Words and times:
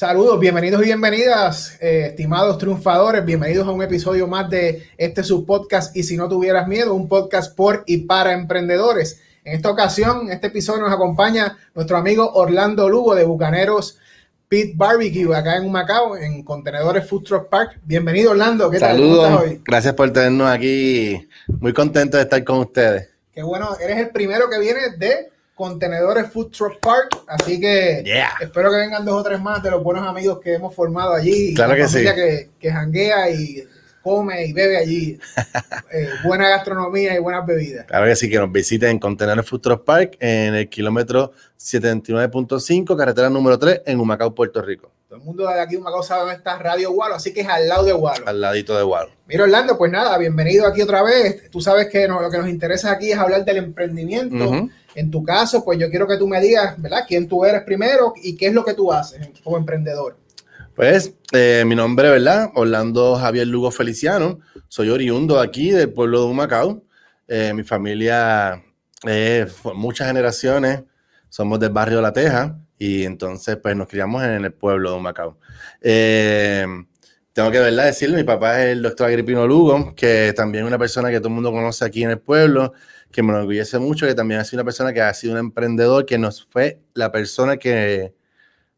Saludos, 0.00 0.40
bienvenidos 0.40 0.80
y 0.80 0.86
bienvenidas, 0.86 1.76
eh, 1.78 2.06
estimados 2.06 2.56
triunfadores, 2.56 3.22
bienvenidos 3.22 3.68
a 3.68 3.70
un 3.70 3.82
episodio 3.82 4.26
más 4.26 4.48
de 4.48 4.88
este 4.96 5.22
subpodcast 5.22 5.94
Y 5.94 6.04
si 6.04 6.16
no 6.16 6.26
tuvieras 6.26 6.66
miedo, 6.66 6.94
un 6.94 7.06
podcast 7.06 7.54
por 7.54 7.84
y 7.84 7.98
para 8.06 8.32
emprendedores. 8.32 9.20
En 9.44 9.54
esta 9.54 9.70
ocasión, 9.70 10.22
en 10.22 10.32
este 10.32 10.46
episodio 10.46 10.80
nos 10.80 10.90
acompaña 10.90 11.58
nuestro 11.74 11.98
amigo 11.98 12.32
Orlando 12.32 12.88
Lugo 12.88 13.14
de 13.14 13.24
Bucaneros 13.24 13.98
Pit 14.48 14.74
Barbecue 14.74 15.36
acá 15.36 15.58
en 15.58 15.70
Macao, 15.70 16.16
en 16.16 16.44
Contenedores 16.44 17.06
Food 17.06 17.24
Truck 17.24 17.50
Park. 17.50 17.78
Bienvenido 17.84 18.30
Orlando, 18.30 18.70
¿qué 18.70 18.78
tal? 18.78 18.96
Saludos, 18.96 19.42
gracias 19.62 19.92
por 19.92 20.10
tenernos 20.14 20.48
aquí, 20.48 21.28
muy 21.60 21.74
contento 21.74 22.16
de 22.16 22.22
estar 22.22 22.42
con 22.42 22.60
ustedes. 22.60 23.10
Qué 23.34 23.42
bueno, 23.42 23.76
eres 23.78 23.98
el 23.98 24.08
primero 24.08 24.48
que 24.48 24.58
viene 24.60 24.80
de 24.96 25.28
Contenedores 25.60 26.32
Food 26.32 26.52
Truck 26.52 26.80
Park. 26.80 27.18
Así 27.26 27.60
que 27.60 28.02
espero 28.40 28.70
que 28.70 28.76
vengan 28.78 29.04
dos 29.04 29.20
o 29.20 29.22
tres 29.22 29.38
más 29.38 29.62
de 29.62 29.70
los 29.70 29.82
buenos 29.82 30.08
amigos 30.08 30.40
que 30.40 30.54
hemos 30.54 30.74
formado 30.74 31.12
allí. 31.12 31.52
Claro 31.52 31.74
que 31.74 31.86
sí. 31.86 32.02
Que, 32.02 32.48
que 32.58 32.72
janguea 32.72 33.28
y 33.30 33.62
come 34.00 34.46
y 34.46 34.54
bebe 34.54 34.78
allí. 34.78 35.18
Eh, 35.92 36.08
buena 36.24 36.48
gastronomía 36.48 37.16
y 37.16 37.18
buenas 37.18 37.44
bebidas. 37.44 37.84
Claro 37.84 38.06
que 38.06 38.14
sí, 38.14 38.30
que 38.30 38.38
nos 38.38 38.52
visiten 38.52 38.90
en 38.90 38.98
Contenedores 39.00 39.44
Food 39.44 39.60
Truck 39.60 39.84
Park 39.84 40.16
en 40.20 40.54
el 40.54 40.68
kilómetro 40.68 41.32
79.5, 41.58 42.96
carretera 42.96 43.28
número 43.28 43.58
3, 43.58 43.82
en 43.86 43.98
Humacao, 43.98 44.32
Puerto 44.32 44.62
Rico. 44.62 44.92
Todo 45.10 45.18
el 45.18 45.24
mundo 45.24 45.44
de 45.48 45.60
aquí 45.60 45.72
de 45.72 45.78
Humacao 45.78 46.04
sabe 46.04 46.20
dónde 46.20 46.36
está 46.36 46.56
Radio 46.56 46.92
Gualo, 46.92 47.16
así 47.16 47.34
que 47.34 47.40
es 47.40 47.48
al 47.48 47.66
lado 47.66 47.82
de 47.82 47.92
Gualo. 47.92 48.28
Al 48.28 48.40
ladito 48.40 48.76
de 48.76 48.84
Gualo. 48.84 49.10
Mira, 49.26 49.42
Orlando, 49.42 49.76
pues 49.76 49.90
nada, 49.90 50.16
bienvenido 50.18 50.68
aquí 50.68 50.82
otra 50.82 51.02
vez. 51.02 51.50
Tú 51.50 51.60
sabes 51.60 51.88
que 51.88 52.06
lo 52.06 52.30
que 52.30 52.38
nos 52.38 52.48
interesa 52.48 52.92
aquí 52.92 53.10
es 53.10 53.18
hablar 53.18 53.44
del 53.44 53.56
emprendimiento. 53.56 54.68
En 54.94 55.10
tu 55.10 55.24
caso, 55.24 55.64
pues 55.64 55.80
yo 55.80 55.90
quiero 55.90 56.06
que 56.06 56.16
tú 56.16 56.28
me 56.28 56.40
digas, 56.40 56.80
¿verdad? 56.80 57.06
¿Quién 57.08 57.26
tú 57.26 57.44
eres 57.44 57.62
primero 57.62 58.14
y 58.22 58.36
qué 58.36 58.46
es 58.46 58.54
lo 58.54 58.64
que 58.64 58.74
tú 58.74 58.92
haces 58.92 59.30
como 59.42 59.56
emprendedor? 59.56 60.16
Pues 60.76 61.12
eh, 61.32 61.64
mi 61.66 61.74
nombre, 61.74 62.08
¿verdad? 62.08 62.52
Orlando 62.54 63.16
Javier 63.16 63.48
Lugo 63.48 63.72
Feliciano. 63.72 64.38
Soy 64.68 64.90
oriundo 64.90 65.40
aquí 65.40 65.72
del 65.72 65.92
pueblo 65.92 66.20
de 66.20 66.26
Humacao. 66.26 66.84
Eh, 67.26 67.52
mi 67.52 67.64
familia 67.64 68.62
es 69.04 69.56
muchas 69.74 70.06
generaciones. 70.06 70.84
Somos 71.28 71.58
del 71.58 71.70
barrio 71.70 72.00
La 72.00 72.12
Teja 72.12 72.60
y 72.80 73.04
entonces 73.04 73.58
pues 73.58 73.76
nos 73.76 73.88
criamos 73.88 74.24
en 74.24 74.42
el 74.42 74.52
pueblo 74.54 74.92
de 74.92 74.96
Humacao. 74.96 75.38
Eh, 75.82 76.66
tengo 77.34 77.50
que 77.50 77.58
¿verdad? 77.60 77.84
decirle, 77.84 78.16
mi 78.16 78.24
papá 78.24 78.62
es 78.62 78.70
el 78.70 78.80
doctor 78.82 79.08
Agripino 79.08 79.46
Lugo, 79.46 79.94
que 79.94 80.32
también 80.34 80.64
es 80.64 80.68
una 80.68 80.78
persona 80.78 81.10
que 81.10 81.18
todo 81.18 81.28
el 81.28 81.34
mundo 81.34 81.52
conoce 81.52 81.84
aquí 81.84 82.02
en 82.02 82.10
el 82.10 82.20
pueblo 82.20 82.72
que 83.12 83.22
me 83.22 83.32
enorgullece 83.32 83.78
mucho, 83.78 84.06
que 84.06 84.14
también 84.14 84.40
ha 84.40 84.44
sido 84.44 84.62
una 84.62 84.64
persona 84.64 84.94
que 84.94 85.02
ha 85.02 85.12
sido 85.12 85.34
un 85.34 85.40
emprendedor, 85.40 86.06
que 86.06 86.16
nos 86.16 86.42
fue 86.44 86.80
la 86.94 87.12
persona 87.12 87.58
que 87.58 88.14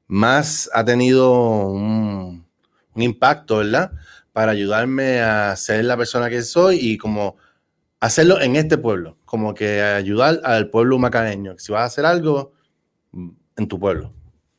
más 0.08 0.68
ha 0.74 0.84
tenido 0.84 1.68
un, 1.68 2.44
impacto, 2.96 3.58
¿verdad? 3.58 3.92
Para 4.32 4.50
ayudarme 4.50 5.20
a 5.20 5.54
ser 5.54 5.84
la 5.84 5.96
persona 5.96 6.28
que 6.28 6.42
soy 6.42 6.78
y 6.80 6.98
como 6.98 7.36
hacerlo 8.00 8.40
en 8.40 8.56
este 8.56 8.78
pueblo, 8.78 9.16
como 9.24 9.54
que 9.54 9.80
ayudar 9.80 10.40
al 10.42 10.70
pueblo 10.70 10.98
macaneño. 10.98 11.54
Si 11.58 11.70
vas 11.70 11.82
a 11.82 11.84
hacer 11.84 12.04
algo, 12.04 12.52
en 13.62 13.68
tu 13.68 13.78
pueblo. 13.78 14.12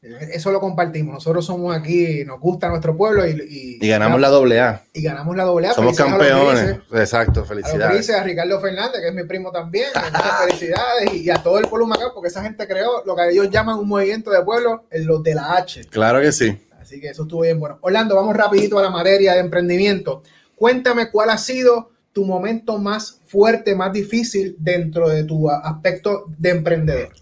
Eso 0.04 0.52
lo 0.52 0.60
compartimos. 0.60 1.14
Nosotros 1.14 1.46
somos 1.46 1.74
aquí, 1.76 2.26
nos 2.26 2.38
gusta 2.38 2.68
nuestro 2.68 2.96
pueblo 2.98 3.26
y, 3.26 3.80
y, 3.82 3.88
ganamos 3.88 4.20
la 4.20 4.28
doble 4.28 4.60
A. 4.60 4.84
Y 4.92 5.02
ganamos 5.02 5.34
la 5.38 5.46
doble 5.46 5.68
A. 5.68 5.74
Somos 5.74 5.96
campeones. 5.96 6.80
Exacto, 6.92 7.46
felicidades. 7.46 8.10
A, 8.10 8.20
a 8.20 8.24
Ricardo 8.24 8.60
Fernández, 8.60 9.00
que 9.00 9.08
es 9.08 9.14
mi 9.14 9.24
primo 9.24 9.50
también. 9.50 9.88
Muchas 10.14 10.44
felicidades. 10.46 11.14
Y, 11.14 11.30
a 11.30 11.42
todo 11.42 11.58
el 11.58 11.70
pueblo 11.70 11.88
Macao, 11.88 12.14
porque 12.14 12.28
esa 12.28 12.44
gente 12.44 12.68
creó 12.68 13.02
lo 13.06 13.16
que 13.16 13.30
ellos 13.30 13.50
llaman 13.50 13.80
un 13.80 13.88
movimiento 13.88 14.30
de 14.32 14.44
pueblo, 14.44 14.84
los 14.92 15.24
de 15.24 15.36
la 15.36 15.56
H. 15.56 15.86
Claro 15.90 16.20
que 16.20 16.34
sí. 16.34 16.58
Así 16.82 17.00
que 17.00 17.08
eso 17.08 17.24
estuvo 17.24 17.42
bien 17.42 17.62
bueno. 17.62 17.78
Orlando, 17.80 18.18
vamos 18.18 18.36
rapidito 18.36 18.78
a 18.80 18.82
la 18.82 18.90
materia 18.90 19.34
de 19.34 19.40
emprendimiento. 19.40 20.22
Cuéntame 20.58 21.12
cuál 21.12 21.30
ha 21.30 21.38
sido 21.38 21.92
tu 22.12 22.26
momento 22.26 22.78
más 22.78 23.22
fuerte, 23.26 23.74
más 23.74 23.94
difícil 23.94 24.58
dentro 24.60 25.08
de 25.08 25.24
tu 25.24 25.50
aspecto 25.50 26.26
de 26.38 26.50
emprendedor. 26.50 27.14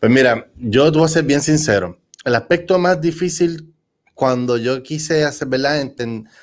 Pues 0.00 0.10
mira, 0.10 0.48
yo 0.56 0.90
te 0.90 0.96
voy 0.98 1.04
a 1.04 1.08
ser 1.08 1.24
bien 1.24 1.42
sincero 1.42 2.00
el 2.24 2.34
aspecto 2.34 2.78
más 2.78 3.00
difícil 3.00 3.74
cuando 4.14 4.56
yo 4.56 4.82
quise 4.82 5.24
hacer. 5.24 5.48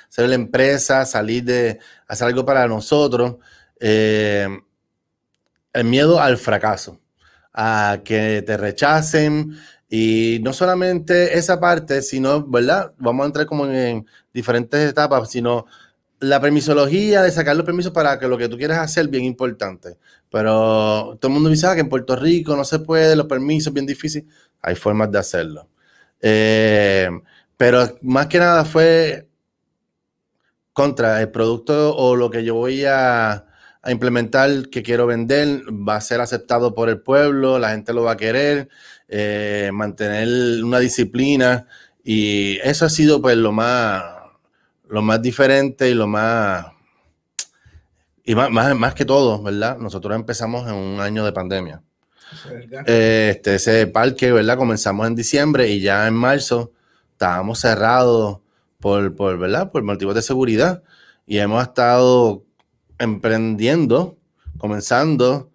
Ser 0.10 0.30
la 0.30 0.36
empresa, 0.36 1.06
salir 1.06 1.44
de 1.44 1.80
hacer 2.08 2.28
algo 2.28 2.46
para 2.46 2.68
nosotros, 2.68 3.36
eh, 3.80 4.48
el 5.74 5.84
miedo 5.86 6.20
al 6.20 6.38
fracaso, 6.38 7.00
a 7.54 8.00
que 8.04 8.44
te 8.46 8.58
rechacen 8.58 9.56
y 9.90 10.40
no 10.44 10.54
solamente 10.54 11.38
esa 11.38 11.60
parte, 11.60 12.02
sino, 12.02 12.46
¿verdad? 12.48 12.94
Vamos 12.98 13.24
a 13.24 13.28
entrar 13.28 13.46
como 13.46 13.66
en 13.68 14.06
diferentes 14.34 14.90
etapas, 14.90 15.30
sino 15.32 15.66
la 16.20 16.42
permisología 16.42 17.22
de 17.22 17.32
sacar 17.32 17.56
los 17.56 17.66
permisos 17.66 17.92
para 17.92 18.20
que 18.20 18.28
lo 18.28 18.38
que 18.38 18.50
tú 18.50 18.58
quieras 18.58 18.80
hacer 18.80 19.08
bien 19.08 19.24
importante. 19.24 19.98
Pero 20.32 21.18
todo 21.20 21.30
el 21.30 21.34
mundo 21.34 21.50
dice 21.50 21.68
ah, 21.68 21.76
que 21.76 21.82
en 21.82 21.90
Puerto 21.90 22.16
Rico 22.16 22.56
no 22.56 22.64
se 22.64 22.80
puede, 22.80 23.16
los 23.16 23.28
permisos 23.28 23.74
bien 23.74 23.86
difícil. 23.86 24.28
Hay 24.62 24.76
formas 24.76 25.12
de 25.12 25.20
hacerlo. 25.20 25.70
Eh, 26.22 27.10
pero 27.58 27.98
más 28.02 28.28
que 28.28 28.40
nada 28.40 28.66
fue 28.66 29.28
contra 30.74 31.22
el 31.22 31.32
producto 31.32 31.96
o 31.96 32.16
lo 32.16 32.30
que 32.30 32.44
yo 32.44 32.56
voy 32.56 32.86
a, 32.86 33.44
implementar 33.88 34.70
que 34.70 34.84
quiero 34.84 35.08
vender 35.08 35.62
va 35.72 35.96
a 35.96 36.02
ser 36.02 36.20
aceptado 36.20 36.76
por 36.76 36.90
el 36.90 37.00
pueblo, 37.00 37.58
la 37.58 37.70
gente 37.70 37.94
lo 37.94 38.04
va 38.04 38.12
a 38.12 38.18
querer, 38.18 38.68
eh, 39.08 39.72
mantener 39.74 40.62
una 40.62 40.80
disciplina 40.80 41.68
y 42.04 42.58
eso 42.64 42.86
ha 42.86 42.90
sido 42.90 43.22
pues 43.22 43.38
lo 43.38 43.54
más, 43.54 44.04
lo 44.90 45.02
más 45.02 45.22
diferente 45.22 45.90
y 45.90 45.94
lo 45.94 46.08
más, 46.08 46.68
y 48.24 48.36
más, 48.36 48.76
más 48.76 48.94
que 48.94 49.06
todo, 49.06 49.42
¿verdad? 49.42 49.78
Nosotros 49.78 50.16
empezamos 50.16 50.68
en 50.68 50.76
un 50.76 51.00
año 51.00 51.24
de 51.26 51.32
pandemia. 51.32 51.82
Este, 52.86 53.56
ese 53.56 53.88
parque, 53.88 54.32
¿verdad? 54.32 54.58
Comenzamos 54.58 55.08
en 55.08 55.16
diciembre 55.16 55.70
y 55.70 55.80
ya 55.80 56.08
en 56.08 56.14
marzo 56.14 56.72
estábamos 57.14 57.60
cerrados 57.60 58.40
por, 58.80 59.16
por, 59.16 59.38
¿verdad? 59.38 59.72
Por 59.72 59.84
motivos 59.84 60.16
de 60.16 60.22
seguridad 60.22 60.84
y 61.26 61.38
hemos 61.40 61.64
estado 61.64 62.44
emprendiendo, 63.00 64.18
comenzando 64.58 65.52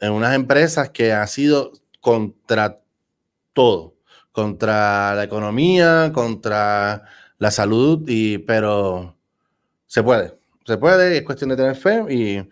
en 0.00 0.12
unas 0.12 0.34
empresas 0.34 0.90
que 0.90 1.12
ha 1.12 1.26
sido 1.26 1.72
contra 2.00 2.80
todo, 3.52 3.94
contra 4.32 5.14
la 5.14 5.24
economía, 5.24 6.10
contra 6.12 7.04
la 7.44 7.50
salud, 7.50 8.02
y, 8.08 8.38
pero 8.38 9.18
se 9.86 10.02
puede, 10.02 10.32
se 10.64 10.78
puede, 10.78 11.18
es 11.18 11.22
cuestión 11.24 11.50
de 11.50 11.56
tener 11.56 11.76
fe 11.76 12.02
y, 12.08 12.42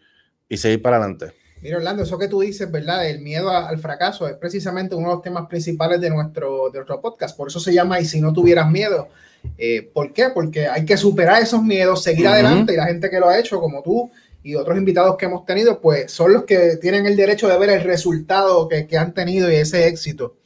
y 0.51 0.57
seguir 0.59 0.83
para 0.83 0.99
adelante. 0.99 1.33
Mira, 1.63 1.79
Orlando, 1.79 2.03
eso 2.03 2.19
que 2.19 2.29
tú 2.29 2.41
dices, 2.43 2.71
¿verdad? 2.71 3.09
El 3.09 3.23
miedo 3.23 3.49
al 3.49 3.79
fracaso 3.79 4.29
es 4.29 4.35
precisamente 4.35 4.95
uno 4.95 5.09
de 5.09 5.15
los 5.15 5.23
temas 5.23 5.47
principales 5.49 5.99
de 5.99 6.11
nuestro, 6.11 6.69
de 6.69 6.81
nuestro 6.81 7.01
podcast. 7.01 7.35
Por 7.35 7.49
eso 7.49 7.59
se 7.59 7.73
llama 7.73 8.01
Y 8.01 8.05
si 8.05 8.21
no 8.21 8.35
tuvieras 8.35 8.71
miedo. 8.71 9.09
Eh, 9.57 9.91
¿Por 9.95 10.13
qué? 10.13 10.29
Porque 10.29 10.67
hay 10.67 10.85
que 10.85 10.99
superar 10.99 11.41
esos 11.41 11.63
miedos, 11.63 12.03
seguir 12.03 12.29
adelante 12.29 12.75
y 12.75 12.77
la 12.77 12.85
gente 12.85 13.09
que 13.09 13.19
lo 13.19 13.31
ha 13.31 13.39
hecho, 13.39 13.61
como 13.61 13.83
tú 13.83 14.11
y 14.43 14.57
otros 14.57 14.77
invitados 14.77 15.17
que 15.17 15.25
hemos 15.25 15.47
tenido, 15.47 15.81
pues 15.81 16.13
son 16.13 16.35
los 16.35 16.45
que 16.45 16.77
tienen 16.77 17.07
el 17.07 17.17
derecho 17.17 17.49
de 17.49 17.57
ver 17.57 17.71
el 17.71 17.83
resultado 17.83 18.69
que, 18.69 18.87
que 18.87 18.99
han 18.99 19.15
tenido 19.15 19.51
y 19.51 19.55
ese 19.55 19.87
éxito. 19.87 20.37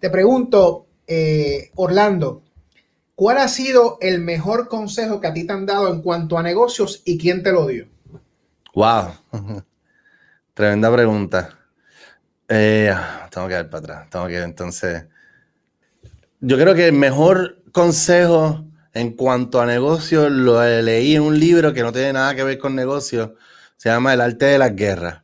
Te 0.00 0.08
pregunto, 0.08 0.86
eh, 1.06 1.70
Orlando, 1.74 2.43
¿cuál 3.14 3.38
ha 3.38 3.48
sido 3.48 3.98
el 4.00 4.20
mejor 4.20 4.68
consejo 4.68 5.20
que 5.20 5.26
a 5.26 5.34
ti 5.34 5.46
te 5.46 5.52
han 5.52 5.66
dado 5.66 5.92
en 5.92 6.02
cuanto 6.02 6.38
a 6.38 6.42
negocios 6.42 7.02
y 7.04 7.18
quién 7.18 7.42
te 7.42 7.52
lo 7.52 7.66
dio? 7.66 7.86
Wow. 8.74 9.14
Tremenda 10.54 10.92
pregunta. 10.92 11.58
Eh, 12.48 12.94
tengo 13.30 13.48
que 13.48 13.58
ir 13.58 13.68
para 13.68 13.78
atrás. 13.78 14.10
Tengo 14.10 14.26
que 14.26 14.40
entonces. 14.40 15.04
Yo 16.40 16.56
creo 16.56 16.74
que 16.74 16.88
el 16.88 16.92
mejor 16.92 17.62
consejo 17.72 18.64
en 18.92 19.12
cuanto 19.12 19.60
a 19.60 19.66
negocio 19.66 20.28
lo 20.28 20.62
leí 20.82 21.16
en 21.16 21.22
un 21.22 21.38
libro 21.38 21.72
que 21.72 21.82
no 21.82 21.92
tiene 21.92 22.12
nada 22.12 22.34
que 22.34 22.44
ver 22.44 22.58
con 22.58 22.74
negocio. 22.74 23.36
Se 23.76 23.88
llama 23.88 24.14
El 24.14 24.20
arte 24.20 24.46
de 24.46 24.58
las 24.58 24.74
guerras 24.74 25.22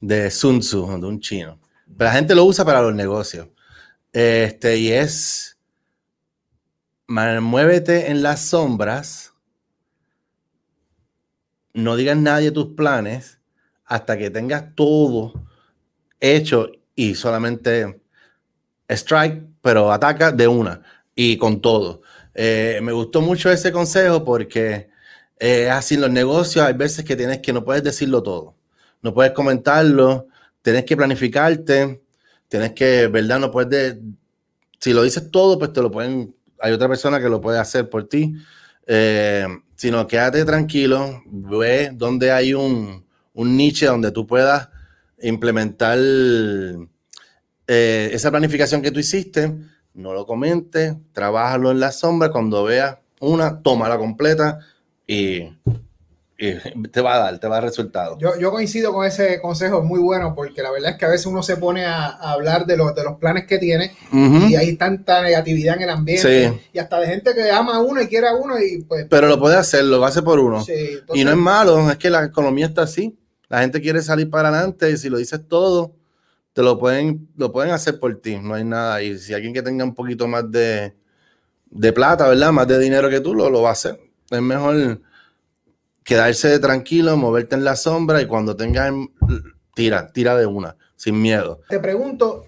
de 0.00 0.30
Sun 0.30 0.60
Tzu, 0.60 1.00
de 1.00 1.06
un 1.06 1.20
chino. 1.20 1.58
Pero 1.96 2.10
la 2.10 2.14
gente 2.14 2.34
lo 2.34 2.44
usa 2.44 2.64
para 2.64 2.82
los 2.82 2.94
negocios. 2.94 3.48
Este, 4.12 4.76
y 4.76 4.92
es 4.92 5.57
muévete 7.08 8.10
en 8.10 8.22
las 8.22 8.40
sombras. 8.40 9.32
No 11.72 11.96
digas 11.96 12.16
nadie 12.16 12.50
tus 12.50 12.74
planes 12.74 13.38
hasta 13.84 14.18
que 14.18 14.30
tengas 14.30 14.74
todo 14.74 15.32
hecho 16.20 16.70
y 16.94 17.14
solamente 17.14 18.00
strike, 18.88 19.44
pero 19.62 19.92
ataca 19.92 20.32
de 20.32 20.48
una 20.48 20.82
y 21.14 21.36
con 21.36 21.60
todo. 21.60 22.02
Eh, 22.34 22.80
me 22.82 22.92
gustó 22.92 23.20
mucho 23.20 23.50
ese 23.50 23.72
consejo 23.72 24.24
porque 24.24 24.90
eh, 25.38 25.70
así 25.70 25.94
en 25.94 26.02
los 26.02 26.10
negocios 26.10 26.64
hay 26.64 26.74
veces 26.74 27.04
que 27.04 27.16
tienes 27.16 27.38
que 27.38 27.52
no 27.52 27.64
puedes 27.64 27.82
decirlo 27.82 28.22
todo, 28.22 28.54
no 29.02 29.14
puedes 29.14 29.32
comentarlo, 29.32 30.28
tienes 30.62 30.84
que 30.84 30.96
planificarte, 30.96 32.02
tienes 32.48 32.72
que, 32.72 33.08
¿verdad? 33.08 33.38
No 33.40 33.50
puedes, 33.50 33.96
si 34.80 34.92
lo 34.92 35.02
dices 35.02 35.30
todo, 35.30 35.58
pues 35.58 35.72
te 35.72 35.82
lo 35.82 35.90
pueden 35.90 36.34
hay 36.60 36.72
otra 36.72 36.88
persona 36.88 37.20
que 37.20 37.28
lo 37.28 37.40
puede 37.40 37.58
hacer 37.58 37.88
por 37.88 38.08
ti. 38.08 38.34
Eh, 38.86 39.46
sino 39.78 40.08
quédate 40.08 40.44
tranquilo, 40.44 41.22
ve 41.26 41.90
donde 41.92 42.32
hay 42.32 42.52
un, 42.52 43.06
un 43.32 43.56
niche 43.56 43.86
donde 43.86 44.10
tú 44.10 44.26
puedas 44.26 44.68
implementar 45.22 45.98
eh, 45.98 48.10
esa 48.12 48.30
planificación 48.30 48.82
que 48.82 48.90
tú 48.90 48.98
hiciste, 48.98 49.54
no 49.94 50.14
lo 50.14 50.26
comentes, 50.26 50.96
trabájalo 51.12 51.70
en 51.70 51.78
la 51.78 51.92
sombra, 51.92 52.30
cuando 52.30 52.64
veas 52.64 52.98
una, 53.20 53.62
toma 53.62 53.88
la 53.88 53.98
completa 53.98 54.58
y 55.06 55.44
te 56.92 57.00
va 57.00 57.16
a 57.16 57.18
dar, 57.18 57.38
te 57.40 57.48
va 57.48 57.56
a 57.56 57.60
dar 57.60 57.68
resultado. 57.68 58.16
Yo, 58.20 58.38
yo, 58.38 58.52
coincido 58.52 58.92
con 58.92 59.04
ese 59.04 59.40
consejo, 59.40 59.82
muy 59.82 59.98
bueno, 59.98 60.36
porque 60.36 60.62
la 60.62 60.70
verdad 60.70 60.92
es 60.92 60.96
que 60.96 61.04
a 61.04 61.08
veces 61.08 61.26
uno 61.26 61.42
se 61.42 61.56
pone 61.56 61.84
a, 61.84 62.10
hablar 62.10 62.64
de 62.64 62.76
los, 62.76 62.94
de 62.94 63.02
los 63.02 63.16
planes 63.18 63.44
que 63.46 63.58
tiene 63.58 63.92
y 64.12 64.54
hay 64.54 64.76
tanta 64.76 65.20
negatividad 65.20 65.76
en 65.76 65.82
el 65.82 65.90
ambiente 65.90 66.68
y 66.72 66.78
hasta 66.78 67.00
de 67.00 67.08
gente 67.08 67.34
que 67.34 67.50
ama 67.50 67.76
a 67.76 67.80
uno 67.80 68.00
y 68.00 68.06
quiere 68.06 68.28
a 68.28 68.36
uno 68.36 68.56
y 68.60 68.82
pues... 68.82 69.06
Pero 69.10 69.26
lo 69.26 69.40
puede 69.40 69.56
hacer, 69.56 69.84
lo 69.84 70.04
hace 70.04 70.22
por 70.22 70.38
uno. 70.38 70.64
y 71.12 71.24
no 71.24 71.30
es 71.32 71.36
malo, 71.36 71.90
es 71.90 71.96
que 71.96 72.08
la 72.08 72.24
economía 72.24 72.66
está 72.66 72.82
así. 72.82 73.18
La 73.48 73.60
gente 73.60 73.80
quiere 73.80 74.02
salir 74.02 74.30
para 74.30 74.50
adelante 74.50 74.90
y 74.90 74.96
si 74.96 75.08
lo 75.08 75.18
dices 75.18 75.40
todo, 75.48 75.96
te 76.52 76.62
lo 76.62 76.78
pueden, 76.78 77.28
lo 77.36 77.50
pueden 77.50 77.72
hacer 77.72 77.98
por 77.98 78.14
ti, 78.20 78.36
no 78.36 78.54
hay 78.54 78.64
nada. 78.64 79.02
Y 79.02 79.18
si 79.18 79.34
alguien 79.34 79.54
que 79.54 79.62
tenga 79.62 79.84
un 79.84 79.94
poquito 79.94 80.28
más 80.28 80.48
de, 80.50 80.94
de 81.70 81.92
plata, 81.92 82.28
¿verdad? 82.28 82.52
Más 82.52 82.68
de 82.68 82.78
dinero 82.78 83.08
que 83.08 83.20
tú, 83.20 83.34
lo, 83.34 83.50
lo 83.50 83.62
va 83.62 83.70
a 83.70 83.72
hacer. 83.72 83.98
Es 84.30 84.42
mejor 84.42 85.00
quedarse 86.08 86.58
tranquilo, 86.58 87.18
moverte 87.18 87.54
en 87.54 87.64
la 87.64 87.76
sombra 87.76 88.22
y 88.22 88.26
cuando 88.26 88.56
tengas, 88.56 88.90
tira, 89.74 90.10
tira 90.10 90.38
de 90.38 90.46
una, 90.46 90.74
sin 90.96 91.20
miedo. 91.20 91.60
Te 91.68 91.78
pregunto, 91.78 92.46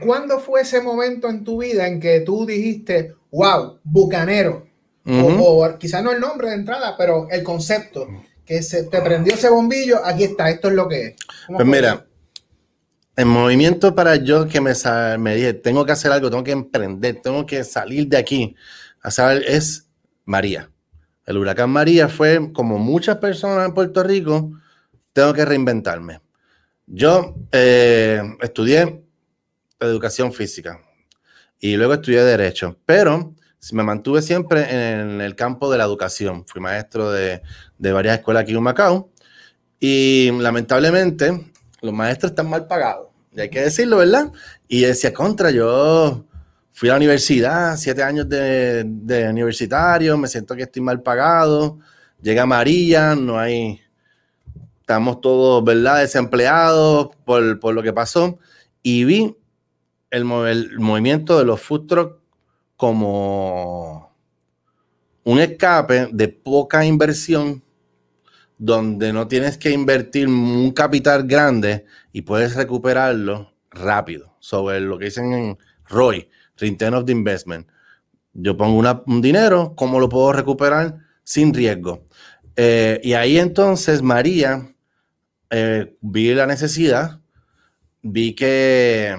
¿cuándo 0.00 0.38
fue 0.38 0.60
ese 0.60 0.80
momento 0.80 1.28
en 1.28 1.42
tu 1.42 1.60
vida 1.60 1.88
en 1.88 1.98
que 1.98 2.20
tú 2.20 2.46
dijiste, 2.46 3.16
wow, 3.32 3.80
bucanero? 3.82 4.68
O, 5.04 5.68
quizás 5.76 6.04
no 6.04 6.12
el 6.12 6.20
nombre 6.20 6.50
de 6.50 6.54
entrada, 6.54 6.94
pero 6.96 7.26
el 7.32 7.42
concepto, 7.42 8.06
que 8.46 8.62
se 8.62 8.84
te 8.84 9.00
prendió 9.00 9.34
ese 9.34 9.50
bombillo, 9.50 9.98
aquí 10.04 10.22
está, 10.22 10.48
esto 10.48 10.68
es 10.68 10.74
lo 10.74 10.88
que 10.88 11.02
es. 11.02 11.16
Pues 11.48 11.66
mira, 11.66 12.06
el 13.16 13.26
movimiento 13.26 13.92
para 13.92 14.14
yo 14.14 14.46
que 14.46 14.60
me, 14.60 14.72
me 15.18 15.34
dije, 15.34 15.54
tengo 15.54 15.84
que 15.84 15.90
hacer 15.90 16.12
algo, 16.12 16.30
tengo 16.30 16.44
que 16.44 16.52
emprender, 16.52 17.20
tengo 17.20 17.44
que 17.44 17.64
salir 17.64 18.06
de 18.06 18.18
aquí, 18.18 18.54
a 19.02 19.10
saber, 19.10 19.42
es 19.48 19.88
María. 20.24 20.71
El 21.24 21.38
huracán 21.38 21.70
María 21.70 22.08
fue, 22.08 22.52
como 22.52 22.78
muchas 22.78 23.18
personas 23.18 23.66
en 23.66 23.74
Puerto 23.74 24.02
Rico, 24.02 24.52
tengo 25.12 25.32
que 25.32 25.44
reinventarme. 25.44 26.20
Yo 26.86 27.36
eh, 27.52 28.22
estudié 28.40 29.04
educación 29.78 30.32
física 30.32 30.80
y 31.60 31.76
luego 31.76 31.94
estudié 31.94 32.22
derecho, 32.22 32.76
pero 32.84 33.34
me 33.72 33.84
mantuve 33.84 34.20
siempre 34.22 34.66
en 34.70 35.20
el 35.20 35.36
campo 35.36 35.70
de 35.70 35.78
la 35.78 35.84
educación. 35.84 36.44
Fui 36.46 36.60
maestro 36.60 37.12
de, 37.12 37.42
de 37.78 37.92
varias 37.92 38.18
escuelas 38.18 38.42
aquí 38.42 38.52
en 38.52 38.62
Macao 38.62 39.10
y 39.78 40.30
lamentablemente 40.32 41.52
los 41.80 41.92
maestros 41.92 42.32
están 42.32 42.50
mal 42.50 42.66
pagados. 42.66 43.08
Y 43.34 43.40
hay 43.40 43.48
que 43.48 43.62
decirlo, 43.62 43.98
¿verdad? 43.98 44.32
Y 44.66 44.82
decía, 44.82 45.12
contra, 45.12 45.50
yo 45.50 46.26
Fui 46.74 46.88
a 46.88 46.92
la 46.92 46.96
universidad, 46.96 47.76
siete 47.76 48.02
años 48.02 48.28
de, 48.28 49.28
universitario, 49.30 50.16
me 50.16 50.26
siento 50.26 50.56
que 50.56 50.62
estoy 50.62 50.80
mal 50.80 51.02
pagado. 51.02 51.78
Llega 52.22 52.46
María, 52.46 53.14
no 53.14 53.38
hay, 53.38 53.80
estamos 54.80 55.20
todos, 55.20 55.62
¿verdad?, 55.62 56.00
desempleados 56.00 57.10
por, 57.24 57.74
lo 57.74 57.82
que 57.82 57.92
pasó. 57.92 58.38
Y 58.82 59.04
vi 59.04 59.36
el, 60.10 60.24
movimiento 60.24 61.38
de 61.38 61.44
los 61.44 61.60
food 61.60 61.86
trucks 61.86 62.22
como 62.76 64.10
un 65.24 65.38
escape 65.40 66.08
de 66.10 66.28
poca 66.28 66.86
inversión, 66.86 67.62
donde 68.56 69.12
no 69.12 69.28
tienes 69.28 69.58
que 69.58 69.70
invertir 69.70 70.26
un 70.26 70.72
capital 70.72 71.24
grande 71.24 71.84
y 72.12 72.22
puedes 72.22 72.56
recuperarlo 72.56 73.52
rápido. 73.70 74.36
Sobre 74.40 74.80
lo 74.80 74.98
que 74.98 75.06
dicen 75.06 75.32
en 75.32 75.58
ROI, 75.88 76.28
Return 76.58 76.94
of 76.94 77.04
the 77.04 77.12
Investment. 77.12 77.68
Yo 78.34 78.56
pongo 78.56 79.02
un 79.06 79.20
dinero, 79.20 79.74
¿cómo 79.76 80.00
lo 80.00 80.08
puedo 80.08 80.32
recuperar 80.32 80.98
sin 81.22 81.52
riesgo? 81.52 82.06
Eh, 82.56 83.00
y 83.02 83.12
ahí 83.14 83.38
entonces 83.38 84.02
María, 84.02 84.74
eh, 85.50 85.96
vi 86.00 86.34
la 86.34 86.46
necesidad, 86.46 87.20
vi 88.02 88.34
que 88.34 89.16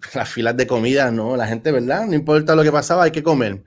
las 0.14 0.28
filas 0.28 0.56
de 0.56 0.66
comida, 0.66 1.10
¿no? 1.10 1.36
La 1.36 1.46
gente, 1.46 1.70
¿verdad? 1.70 2.06
No 2.06 2.14
importa 2.14 2.56
lo 2.56 2.62
que 2.62 2.72
pasaba, 2.72 3.04
hay 3.04 3.12
que 3.12 3.22
comer. 3.22 3.64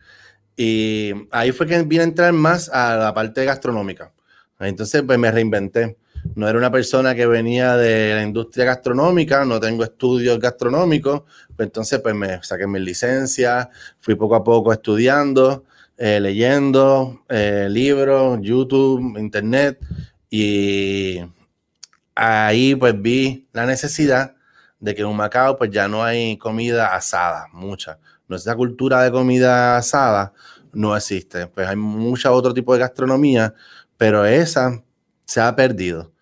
Y 0.55 1.13
ahí 1.31 1.51
fue 1.51 1.65
que 1.65 1.81
vine 1.83 2.01
a 2.03 2.05
entrar 2.05 2.33
más 2.33 2.69
a 2.69 2.95
la 2.97 3.13
parte 3.13 3.43
gastronómica. 3.45 4.13
Entonces, 4.59 5.01
pues 5.03 5.17
me 5.17 5.31
reinventé 5.31 5.97
no 6.35 6.47
era 6.47 6.57
una 6.57 6.71
persona 6.71 7.13
que 7.15 7.25
venía 7.27 7.75
de 7.77 8.15
la 8.15 8.23
industria 8.23 8.65
gastronómica, 8.65 9.45
no 9.45 9.59
tengo 9.59 9.83
estudios 9.83 10.39
gastronómicos, 10.39 11.23
pues 11.55 11.67
entonces 11.67 11.99
pues 11.99 12.15
me 12.15 12.41
saqué 12.43 12.67
mi 12.67 12.79
licencia, 12.79 13.69
fui 13.99 14.15
poco 14.15 14.35
a 14.35 14.43
poco 14.43 14.73
estudiando, 14.73 15.65
eh, 15.97 16.19
leyendo 16.19 17.23
eh, 17.29 17.67
libros, 17.69 18.39
YouTube, 18.41 19.17
Internet, 19.17 19.79
y 20.29 21.19
ahí 22.15 22.75
pues 22.75 22.99
vi 23.01 23.47
la 23.53 23.65
necesidad 23.65 24.35
de 24.79 24.95
que 24.95 25.01
en 25.01 25.15
Macao 25.15 25.57
pues 25.57 25.71
ya 25.71 25.87
no 25.87 26.03
hay 26.03 26.37
comida 26.37 26.95
asada, 26.95 27.47
mucha. 27.53 27.99
Nuestra 28.27 28.55
cultura 28.55 29.03
de 29.03 29.11
comida 29.11 29.77
asada 29.77 30.33
no 30.71 30.95
existe, 30.95 31.47
pues 31.47 31.67
hay 31.67 31.75
mucha 31.75 32.31
otro 32.31 32.53
tipo 32.53 32.73
de 32.73 32.79
gastronomía, 32.79 33.53
pero 33.97 34.25
esa 34.25 34.83
se 35.25 35.41
ha 35.41 35.55
perdido. 35.55 36.12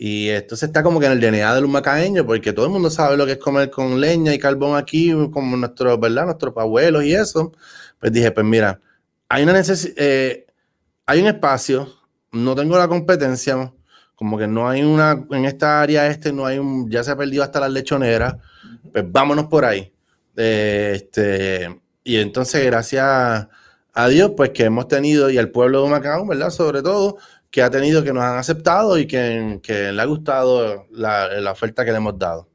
Y 0.00 0.28
esto 0.28 0.54
se 0.54 0.66
está 0.66 0.84
como 0.84 1.00
que 1.00 1.06
en 1.06 1.12
el 1.12 1.20
DNA 1.20 1.56
del 1.56 1.66
macaeño, 1.66 2.24
porque 2.24 2.52
todo 2.52 2.66
el 2.66 2.70
mundo 2.70 2.88
sabe 2.88 3.16
lo 3.16 3.26
que 3.26 3.32
es 3.32 3.38
comer 3.38 3.68
con 3.68 4.00
leña 4.00 4.32
y 4.32 4.38
carbón 4.38 4.76
aquí, 4.76 5.10
como 5.32 5.56
nuestros, 5.56 5.98
¿verdad? 5.98 6.26
Nuestros 6.26 6.56
abuelos 6.56 7.02
y 7.04 7.14
eso. 7.14 7.52
Pues 7.98 8.12
dije, 8.12 8.30
pues 8.30 8.46
mira, 8.46 8.80
hay 9.28 9.42
una 9.42 9.54
necesidad, 9.54 9.94
eh, 9.96 10.46
hay 11.04 11.20
un 11.20 11.26
espacio, 11.26 11.92
no 12.30 12.54
tengo 12.54 12.78
la 12.78 12.86
competencia, 12.86 13.72
como 14.14 14.38
que 14.38 14.46
no 14.46 14.68
hay 14.68 14.82
una, 14.82 15.26
en 15.30 15.44
esta 15.44 15.80
área 15.80 16.06
este 16.06 16.32
no 16.32 16.46
hay 16.46 16.58
un, 16.58 16.88
ya 16.90 17.02
se 17.02 17.10
ha 17.10 17.16
perdido 17.16 17.42
hasta 17.42 17.60
las 17.60 17.70
lechoneras, 17.72 18.36
pues 18.92 19.04
vámonos 19.10 19.46
por 19.46 19.64
ahí. 19.64 19.92
este, 20.36 21.80
y 22.04 22.16
entonces, 22.18 22.64
gracias 22.64 23.48
a 23.92 24.08
Dios, 24.08 24.32
pues 24.36 24.50
que 24.50 24.64
hemos 24.64 24.86
tenido, 24.88 25.28
y 25.28 25.38
al 25.38 25.50
pueblo 25.50 25.82
de 25.82 25.90
Macao, 25.90 26.26
¿verdad? 26.26 26.50
Sobre 26.50 26.82
todo, 26.82 27.18
que 27.50 27.62
ha 27.62 27.70
tenido, 27.70 28.04
que 28.04 28.12
nos 28.12 28.22
han 28.22 28.38
aceptado 28.38 28.98
y 28.98 29.06
que, 29.06 29.60
le 29.92 30.02
ha 30.02 30.04
gustado 30.04 30.86
la, 30.90 31.50
oferta 31.50 31.84
que 31.84 31.90
le 31.90 31.96
hemos 31.96 32.18
dado. 32.18 32.48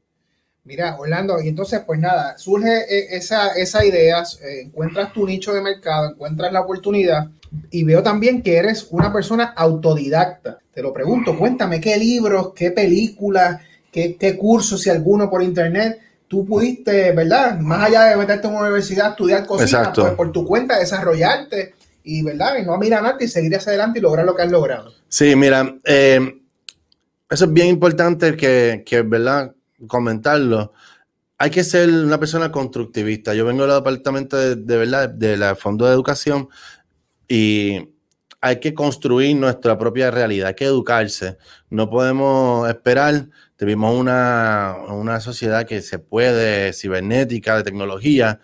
Mira, 0.64 0.96
Orlando, 0.98 1.40
y 1.42 1.48
entonces, 1.48 1.82
pues 1.84 2.00
nada, 2.00 2.38
surge 2.38 2.70
e, 2.88 3.16
esa, 3.16 3.48
esa 3.48 3.84
idea, 3.84 4.22
eh, 4.22 4.62
encuentras 4.64 5.12
tu 5.12 5.26
nicho 5.26 5.52
de 5.52 5.60
mercado, 5.60 6.10
encuentras 6.10 6.50
la 6.52 6.62
oportunidad 6.62 7.28
y 7.70 7.84
veo 7.84 8.02
también 8.02 8.40
que 8.42 8.56
eres 8.56 8.88
una 8.90 9.12
persona 9.12 9.52
autodidacta. 9.54 10.58
Te 10.72 10.80
lo 10.80 10.92
pregunto, 10.92 11.38
cuéntame 11.38 11.80
qué 11.80 11.98
libros, 11.98 12.52
qué 12.54 12.70
películas, 12.70 13.60
qué, 13.92 14.16
qué 14.16 14.38
cursos, 14.38 14.80
si 14.80 14.88
alguno 14.88 15.28
por 15.28 15.42
internet, 15.42 16.00
tú 16.28 16.46
pudiste, 16.46 17.12
¿verdad? 17.12 17.58
Más 17.58 17.84
allá 17.84 18.04
de 18.04 18.16
meterte 18.16 18.46
en 18.46 18.54
una 18.54 18.62
universidad, 18.62 19.10
estudiar 19.10 19.44
cosas, 19.46 19.90
pues 19.94 20.12
por 20.12 20.32
tu 20.32 20.46
cuenta 20.46 20.78
desarrollarte 20.78 21.74
y, 22.04 22.22
¿verdad? 22.22 22.58
Y 22.60 22.66
no 22.66 22.76
mirar 22.78 23.04
a 23.04 23.16
y 23.18 23.26
seguir 23.26 23.56
hacia 23.56 23.70
adelante 23.70 23.98
y 23.98 24.02
lograr 24.02 24.26
lo 24.26 24.36
que 24.36 24.42
has 24.42 24.50
logrado. 24.50 24.92
Sí, 25.08 25.34
mira, 25.34 25.74
eh, 25.84 26.20
eso 27.30 27.46
es 27.46 27.52
bien 27.52 27.68
importante 27.68 28.36
que, 28.36 28.84
que, 28.86 29.02
¿verdad? 29.02 29.54
Comentarlo. 29.88 30.72
Hay 31.38 31.50
que 31.50 31.64
ser 31.64 31.88
una 31.88 32.20
persona 32.20 32.52
constructivista. 32.52 33.34
Yo 33.34 33.46
vengo 33.46 33.66
del 33.66 33.76
departamento 33.76 34.36
de, 34.36 34.76
verdad, 34.76 35.08
de 35.08 35.54
Fondo 35.56 35.86
de 35.86 35.92
Educación 35.92 36.48
y 37.26 37.88
hay 38.40 38.60
que 38.60 38.74
construir 38.74 39.34
nuestra 39.36 39.78
propia 39.78 40.10
realidad, 40.10 40.48
hay 40.48 40.54
que 40.54 40.66
educarse. 40.66 41.38
No 41.70 41.88
podemos 41.88 42.68
esperar. 42.68 43.28
Tuvimos 43.56 43.98
una, 43.98 44.76
una 44.88 45.20
sociedad 45.20 45.66
que 45.66 45.80
se 45.80 45.98
puede, 45.98 46.72
cibernética, 46.72 47.56
de 47.56 47.62
tecnología, 47.62 48.40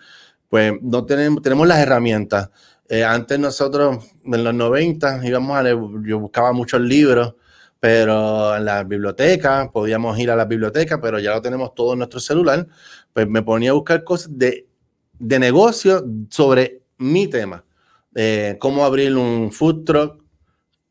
pues 0.49 0.73
no 0.81 1.05
tenemos, 1.05 1.41
tenemos 1.41 1.67
las 1.67 1.79
herramientas 1.79 2.49
eh, 2.91 3.05
antes 3.05 3.39
nosotros, 3.39 4.03
en 4.25 4.43
los 4.43 4.53
90, 4.53 5.25
íbamos 5.25 5.57
a 5.57 5.63
yo 5.63 6.19
buscaba 6.19 6.51
muchos 6.51 6.81
libros, 6.81 7.35
pero 7.79 8.53
en 8.53 8.65
la 8.65 8.83
biblioteca, 8.83 9.69
podíamos 9.71 10.19
ir 10.19 10.29
a 10.29 10.35
la 10.35 10.43
biblioteca, 10.43 10.99
pero 10.99 11.17
ya 11.17 11.33
lo 11.33 11.41
tenemos 11.41 11.73
todo 11.73 11.93
en 11.93 11.99
nuestro 11.99 12.19
celular, 12.19 12.67
pues 13.13 13.29
me 13.29 13.43
ponía 13.43 13.69
a 13.69 13.75
buscar 13.75 14.03
cosas 14.03 14.37
de, 14.37 14.67
de 15.17 15.39
negocio 15.39 16.05
sobre 16.29 16.81
mi 16.97 17.27
tema. 17.27 17.63
Eh, 18.13 18.57
cómo 18.59 18.83
abrir 18.83 19.15
un 19.15 19.53
food 19.53 19.85
truck, 19.85 20.21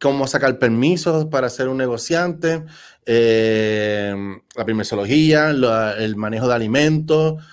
cómo 0.00 0.26
sacar 0.26 0.59
permisos 0.59 1.26
para 1.26 1.50
ser 1.50 1.69
un 1.69 1.76
negociante, 1.76 2.64
eh, 3.04 4.14
la 4.57 4.64
primersología, 4.64 5.50
el 5.50 6.16
manejo 6.16 6.49
de 6.49 6.54
alimentos, 6.54 7.45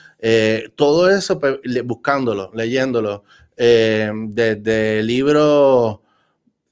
todo 0.78 1.10
eso 1.10 1.38
pues, 1.38 1.58
buscándolo, 1.84 2.50
leyéndolo, 2.54 3.26
eh, 3.58 4.12
desde 4.30 5.04
libros 5.04 6.00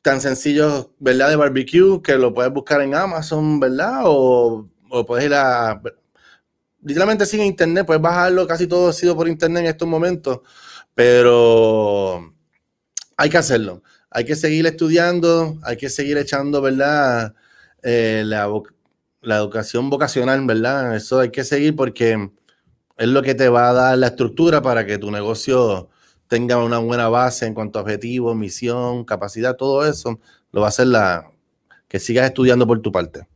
tan 0.02 0.22
sencillos, 0.22 0.90
¿verdad? 1.00 1.30
De 1.30 1.36
barbecue, 1.36 2.02
que 2.04 2.16
lo 2.16 2.34
puedes 2.34 2.54
buscar 2.54 2.82
en 2.82 2.94
Amazon, 2.94 3.60
¿verdad? 3.60 4.02
O, 4.06 4.70
o 4.90 5.06
puedes 5.06 5.26
ir 5.26 5.34
a... 5.34 5.82
Literalmente 6.84 7.26
sin 7.26 7.42
internet, 7.42 7.88
puedes 7.88 8.02
bajarlo, 8.02 8.46
casi 8.46 8.68
todo 8.68 8.90
ha 8.90 8.94
sido 8.94 9.16
por 9.16 9.28
internet 9.28 9.64
en 9.64 9.70
estos 9.70 9.88
momentos, 9.88 10.42
pero 10.94 12.32
hay 13.18 13.30
que 13.30 13.38
hacerlo. 13.38 13.82
Hay 14.12 14.26
que 14.26 14.36
seguir 14.36 14.68
estudiando, 14.68 15.58
hay 15.64 15.78
que 15.78 15.90
seguir 15.90 16.18
echando, 16.20 16.62
¿verdad? 16.62 17.34
Eh, 17.82 18.24
la, 18.26 18.48
la 19.22 19.38
educación 19.38 19.90
vocacional, 19.90 20.46
¿verdad? 20.46 20.96
Eso 20.96 21.20
hay 21.20 21.32
que 21.32 21.44
seguir 21.44 21.76
porque 21.76 22.30
es 22.98 23.08
lo 23.08 23.24
que 23.24 23.36
te 23.36 23.50
va 23.50 23.70
a 23.70 23.74
dar 23.74 23.98
la 23.98 24.08
estructura 24.08 24.62
para 24.62 24.86
que 24.86 25.00
tu 25.00 25.12
negocio 25.12 25.90
tenga 26.28 26.64
una 26.64 26.80
buena 26.80 27.10
base 27.10 27.46
en 27.46 27.54
cuanto 27.54 27.80
a 27.80 27.84
objetivos, 27.84 28.36
misión, 28.36 29.06
capacidad, 29.06 29.56
todo 29.56 29.86
eso, 29.86 30.20
lo 30.52 30.62
va 30.62 30.68
a 30.68 30.70
hacer 30.70 30.88
la 30.88 31.32
que 31.88 32.00
sigas 32.00 32.26
estudiando 32.26 32.66
por 32.66 32.82
tu 32.82 32.92
parte. 32.92 33.28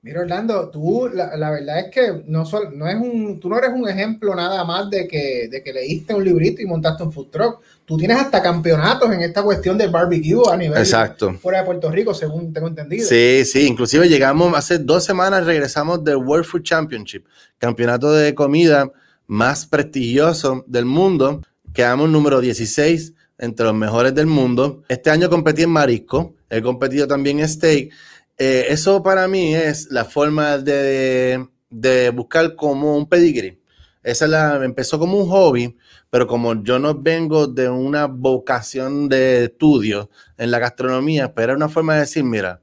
Mira, 0.00 0.20
Orlando, 0.20 0.70
tú 0.70 1.10
la, 1.12 1.36
la 1.36 1.50
verdad 1.50 1.80
es 1.80 1.86
que 1.90 2.22
no, 2.26 2.44
no 2.72 2.88
es 2.88 2.94
un, 2.94 3.40
tú 3.40 3.48
no 3.48 3.58
eres 3.58 3.70
un 3.74 3.88
ejemplo 3.88 4.32
nada 4.32 4.64
más 4.64 4.88
de 4.88 5.08
que, 5.08 5.48
de 5.50 5.60
que 5.60 5.72
leíste 5.72 6.14
un 6.14 6.24
librito 6.24 6.62
y 6.62 6.66
montaste 6.66 7.02
un 7.02 7.12
food 7.12 7.30
truck. 7.30 7.60
Tú 7.84 7.96
tienes 7.96 8.16
hasta 8.16 8.40
campeonatos 8.40 9.12
en 9.12 9.22
esta 9.22 9.42
cuestión 9.42 9.76
del 9.76 9.90
barbecue 9.90 10.40
a 10.50 10.56
nivel 10.56 10.78
Exacto. 10.78 11.34
fuera 11.34 11.58
de 11.58 11.64
Puerto 11.64 11.90
Rico, 11.90 12.14
según 12.14 12.52
tengo 12.52 12.68
entendido. 12.68 13.08
Sí, 13.08 13.44
sí, 13.44 13.66
inclusive 13.66 14.08
llegamos 14.08 14.56
hace 14.56 14.78
dos 14.78 15.04
semanas, 15.04 15.44
regresamos 15.44 16.04
del 16.04 16.16
World 16.16 16.46
Food 16.46 16.62
Championship, 16.62 17.26
campeonato 17.58 18.12
de 18.12 18.34
comida 18.36 18.88
más 19.26 19.66
prestigioso 19.66 20.64
del 20.68 20.84
mundo. 20.84 21.42
Quedamos 21.78 22.10
número 22.10 22.40
16 22.40 23.14
entre 23.38 23.64
los 23.64 23.72
mejores 23.72 24.12
del 24.12 24.26
mundo. 24.26 24.82
Este 24.88 25.10
año 25.10 25.30
competí 25.30 25.62
en 25.62 25.70
marisco, 25.70 26.34
he 26.50 26.60
competido 26.60 27.06
también 27.06 27.38
en 27.38 27.48
steak. 27.48 27.92
Eh, 28.36 28.66
eso 28.68 29.00
para 29.00 29.28
mí 29.28 29.54
es 29.54 29.88
la 29.92 30.04
forma 30.04 30.58
de, 30.58 31.46
de 31.70 32.10
buscar 32.10 32.56
como 32.56 32.96
un 32.96 33.08
pedigree. 33.08 33.60
Esa 34.02 34.26
la, 34.26 34.64
empezó 34.64 34.98
como 34.98 35.18
un 35.18 35.28
hobby, 35.28 35.76
pero 36.10 36.26
como 36.26 36.64
yo 36.64 36.80
no 36.80 36.96
vengo 36.96 37.46
de 37.46 37.68
una 37.68 38.06
vocación 38.06 39.08
de 39.08 39.44
estudio 39.44 40.10
en 40.36 40.50
la 40.50 40.58
gastronomía, 40.58 41.32
pero 41.32 41.52
era 41.52 41.56
una 41.58 41.68
forma 41.68 41.94
de 41.94 42.00
decir, 42.00 42.24
mira, 42.24 42.60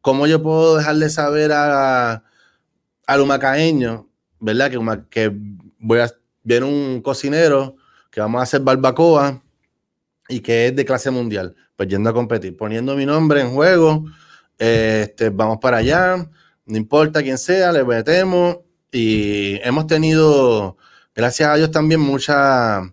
¿cómo 0.00 0.26
yo 0.26 0.42
puedo 0.42 0.78
dejarle 0.78 1.10
saber 1.10 1.52
a, 1.52 2.24
al 3.06 3.20
humacaeño, 3.20 4.08
¿verdad? 4.40 4.70
Que, 4.70 4.78
que 5.10 5.36
voy 5.78 5.98
a 5.98 6.10
ver 6.42 6.64
un 6.64 7.02
cocinero 7.02 7.76
que 8.16 8.22
vamos 8.22 8.40
a 8.40 8.44
hacer 8.44 8.62
barbacoa 8.62 9.42
y 10.26 10.40
que 10.40 10.68
es 10.68 10.74
de 10.74 10.86
clase 10.86 11.10
mundial, 11.10 11.54
pues 11.76 11.86
yendo 11.86 12.08
a 12.08 12.14
competir, 12.14 12.56
poniendo 12.56 12.96
mi 12.96 13.04
nombre 13.04 13.42
en 13.42 13.50
juego, 13.50 14.06
este, 14.56 15.28
vamos 15.28 15.58
para 15.60 15.76
allá, 15.76 16.26
no 16.64 16.76
importa 16.78 17.22
quién 17.22 17.36
sea, 17.36 17.72
le 17.72 17.84
metemos 17.84 18.60
y 18.90 19.60
hemos 19.62 19.86
tenido, 19.86 20.78
gracias 21.14 21.50
a 21.50 21.56
Dios 21.56 21.70
también, 21.70 22.00
mucha, 22.00 22.90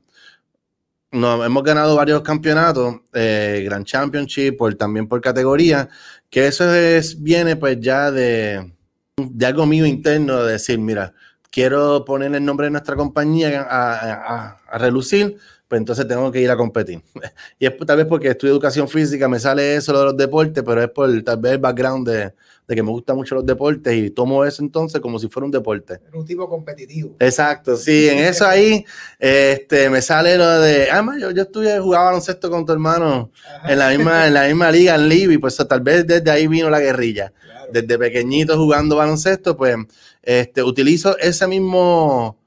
no, 1.12 1.46
hemos 1.46 1.63
ganado 1.63 1.96
varios 1.96 2.22
campeonatos, 2.22 2.96
eh, 3.13 3.62
Grand 3.63 3.86
Championship, 3.86 4.58
por, 4.58 4.75
también 4.75 5.08
por 5.08 5.22
categoría, 5.22 5.88
que 6.30 6.48
eso 6.48 6.75
es, 6.75 7.24
viene 7.24 7.56
pues 7.56 7.80
ya 7.80 8.12
de, 8.12 8.74
de 9.15 9.46
algo 9.46 9.65
mío 9.65 9.86
interno, 9.86 10.44
de 10.44 10.51
decir, 10.51 10.80
mira, 10.80 11.13
quiero 11.53 12.03
poner 12.03 12.33
el 12.33 12.43
nombre 12.43 12.65
de 12.65 12.72
nuestra 12.72 12.95
compañía 12.95 13.65
a, 13.69 14.79
relucir, 14.79 15.38
pues 15.74 15.80
entonces 15.80 16.08
tengo 16.08 16.32
que 16.32 16.39
ir 16.39 16.51
a 16.51 16.56
competir. 16.56 17.01
y 17.58 17.65
es 17.65 17.75
tal 17.88 17.98
vez 17.98 18.06
porque 18.06 18.27
estudio 18.27 18.53
educación 18.53 18.88
física, 18.88 19.27
me 19.27 19.39
sale 19.39 19.75
eso 19.75 19.92
de 19.98 20.06
los 20.06 20.15
deportes, 20.15 20.63
pero 20.63 20.84
es 20.84 20.89
por 20.92 21.10
tal 21.24 21.38
vez 21.38 21.53
el 21.53 21.58
background 21.58 22.08
de, 22.08 22.32
que 22.68 22.84
me 22.84 22.92
gustan 22.92 23.15
mucho 23.15 23.34
los 23.34 23.44
deportes 23.44 23.92
y 23.92 24.12
tomo 24.12 24.46
eso 24.46 24.62
entonces 24.62 25.01
como 25.01 25.18
si 25.18 25.30
fuera 25.30 25.46
un 25.46 25.51
deporte. 25.51 26.00
un 26.13 26.27
tipo 26.27 26.48
competitivo. 26.48 27.15
Exacto, 27.18 27.75
sí, 27.75 28.08
en 28.08 28.20
eso 28.20 28.46
ahí 28.46 28.86
este, 29.18 29.89
me 29.89 30.03
sale 30.03 30.38
lo 30.38 30.48
de, 30.60 30.92
ah, 30.92 31.03
yo, 31.20 31.32
yo 31.32 31.42
estuve, 31.42 31.80
jugaba 31.80 32.06
baloncesto 32.06 32.51
con 32.51 32.68
tu 32.68 32.72
hermano 32.72 33.32
en 33.68 33.80
la, 33.80 33.89
misma, 33.89 34.27
en 34.27 34.36
la 34.36 34.46
misma 34.46 34.70
liga 34.70 34.94
en 34.94 35.10
Libby, 35.10 35.39
pues 35.39 35.58
tal 35.58 35.82
vez 35.82 36.06
desde 36.06 36.30
ahí 36.30 36.46
vino 36.46 36.70
la 36.70 36.82
guerrilla. 36.82 37.34
Desde 37.72 37.98
pequeñito 37.98 38.56
jugando 38.58 38.98
baloncesto, 38.98 39.58
pues 39.58 39.75
este, 40.22 40.62
utilizo 40.62 41.18
ese 41.18 41.48
mismo, 41.48 42.38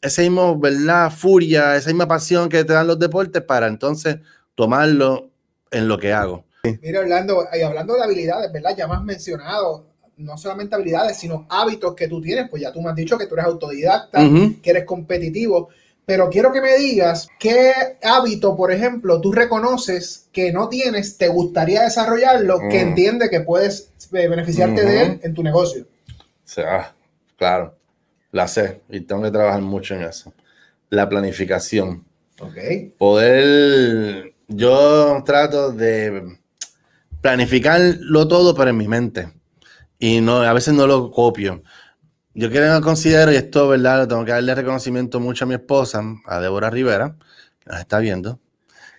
ese 0.00 0.22
mismo, 0.22 0.58
¿verdad? 0.58 1.10
Furia, 1.10 1.76
esa 1.76 1.88
misma 1.88 2.06
pasión 2.06 2.48
que 2.48 2.64
te 2.64 2.72
dan 2.72 2.86
los 2.86 2.98
deportes 2.98 3.42
para 3.42 3.66
entonces 3.66 4.18
tomarlo 4.54 5.30
en 5.70 5.88
lo 5.88 5.98
que 5.98 6.12
hago. 6.12 6.44
Mira, 6.82 7.00
Orlando, 7.00 7.46
y 7.52 7.62
hablando 7.62 7.94
de 7.94 8.02
habilidades, 8.02 8.52
¿verdad? 8.52 8.74
Ya 8.76 8.88
me 8.88 8.94
has 8.94 9.02
mencionado 9.02 9.86
no 10.16 10.36
solamente 10.38 10.74
habilidades, 10.74 11.18
sino 11.18 11.46
hábitos 11.48 11.94
que 11.94 12.08
tú 12.08 12.20
tienes, 12.20 12.48
pues 12.48 12.62
ya 12.62 12.72
tú 12.72 12.80
me 12.80 12.90
has 12.90 12.96
dicho 12.96 13.18
que 13.18 13.26
tú 13.26 13.34
eres 13.34 13.46
autodidacta, 13.46 14.18
que 14.62 14.70
eres 14.70 14.84
competitivo, 14.84 15.68
pero 16.06 16.30
quiero 16.30 16.52
que 16.52 16.62
me 16.62 16.76
digas 16.76 17.28
qué 17.38 17.72
hábito, 18.02 18.56
por 18.56 18.72
ejemplo, 18.72 19.20
tú 19.20 19.32
reconoces 19.32 20.28
que 20.32 20.52
no 20.52 20.68
tienes, 20.68 21.18
te 21.18 21.28
gustaría 21.28 21.82
desarrollarlo, 21.82 22.60
que 22.70 22.84
mm. 22.84 22.88
entiende 22.88 23.28
que 23.28 23.40
puedes 23.40 23.92
eh, 24.12 24.28
beneficiarte 24.28 24.84
de 24.84 25.02
él 25.02 25.20
en 25.22 25.34
tu 25.34 25.42
negocio. 25.42 25.84
O 25.84 26.48
sea, 26.48 26.94
Claro, 27.36 27.75
la 28.36 28.46
sé 28.46 28.82
y 28.90 29.00
tengo 29.00 29.22
que 29.22 29.30
trabajar 29.30 29.62
mucho 29.62 29.94
en 29.94 30.02
eso. 30.02 30.32
La 30.90 31.08
planificación. 31.08 32.04
Ok. 32.38 32.56
Poder, 32.98 34.34
yo 34.46 35.22
trato 35.24 35.72
de 35.72 36.38
planificarlo 37.20 38.28
todo, 38.28 38.54
pero 38.54 38.70
en 38.70 38.76
mi 38.76 38.86
mente. 38.86 39.32
Y 39.98 40.20
no, 40.20 40.42
a 40.42 40.52
veces 40.52 40.74
no 40.74 40.86
lo 40.86 41.10
copio. 41.10 41.62
Yo 42.34 42.50
quiero 42.50 42.80
considero, 42.82 43.32
y 43.32 43.36
esto, 43.36 43.66
¿verdad? 43.68 44.06
tengo 44.06 44.24
que 44.26 44.32
darle 44.32 44.54
reconocimiento 44.54 45.18
mucho 45.18 45.46
a 45.46 45.48
mi 45.48 45.54
esposa, 45.54 46.02
a 46.26 46.38
Débora 46.38 46.68
Rivera, 46.68 47.16
que 47.60 47.70
nos 47.70 47.80
está 47.80 47.98
viendo. 47.98 48.38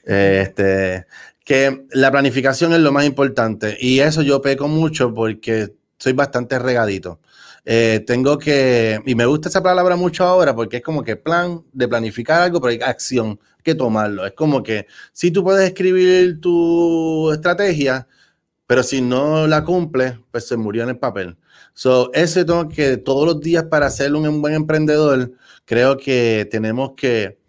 Este, 0.03 1.05
que 1.45 1.85
la 1.91 2.11
planificación 2.11 2.73
es 2.73 2.79
lo 2.79 2.91
más 2.91 3.05
importante. 3.05 3.77
Y 3.79 3.99
eso 3.99 4.23
yo 4.23 4.41
peco 4.41 4.67
mucho 4.67 5.13
porque 5.13 5.75
soy 5.97 6.13
bastante 6.13 6.59
regadito. 6.59 7.19
Eh, 7.65 8.03
tengo 8.07 8.37
que, 8.37 8.99
y 9.05 9.15
me 9.15 9.25
gusta 9.25 9.49
esa 9.49 9.61
palabra 9.61 9.95
mucho 9.95 10.23
ahora 10.23 10.55
porque 10.55 10.77
es 10.77 10.83
como 10.83 11.03
que 11.03 11.17
plan 11.17 11.63
de 11.73 11.87
planificar 11.87 12.41
algo, 12.41 12.61
pero 12.61 12.71
hay 12.71 12.79
acción, 12.81 13.39
que 13.63 13.75
tomarlo. 13.75 14.25
Es 14.25 14.33
como 14.33 14.63
que 14.63 14.87
si 15.11 15.31
tú 15.31 15.43
puedes 15.43 15.67
escribir 15.67 16.39
tu 16.39 17.31
estrategia, 17.33 18.07
pero 18.65 18.83
si 18.83 19.01
no 19.01 19.47
la 19.47 19.63
cumples, 19.63 20.13
pues 20.31 20.47
se 20.47 20.57
murió 20.57 20.83
en 20.83 20.89
el 20.89 20.99
papel. 20.99 21.37
So, 21.73 22.11
ese 22.13 22.45
tengo 22.45 22.69
que 22.69 22.97
todos 22.97 23.25
los 23.25 23.41
días 23.41 23.65
para 23.65 23.89
ser 23.89 24.13
un 24.15 24.41
buen 24.41 24.53
emprendedor, 24.53 25.33
creo 25.65 25.97
que 25.97 26.47
tenemos 26.49 26.93
que 26.95 27.39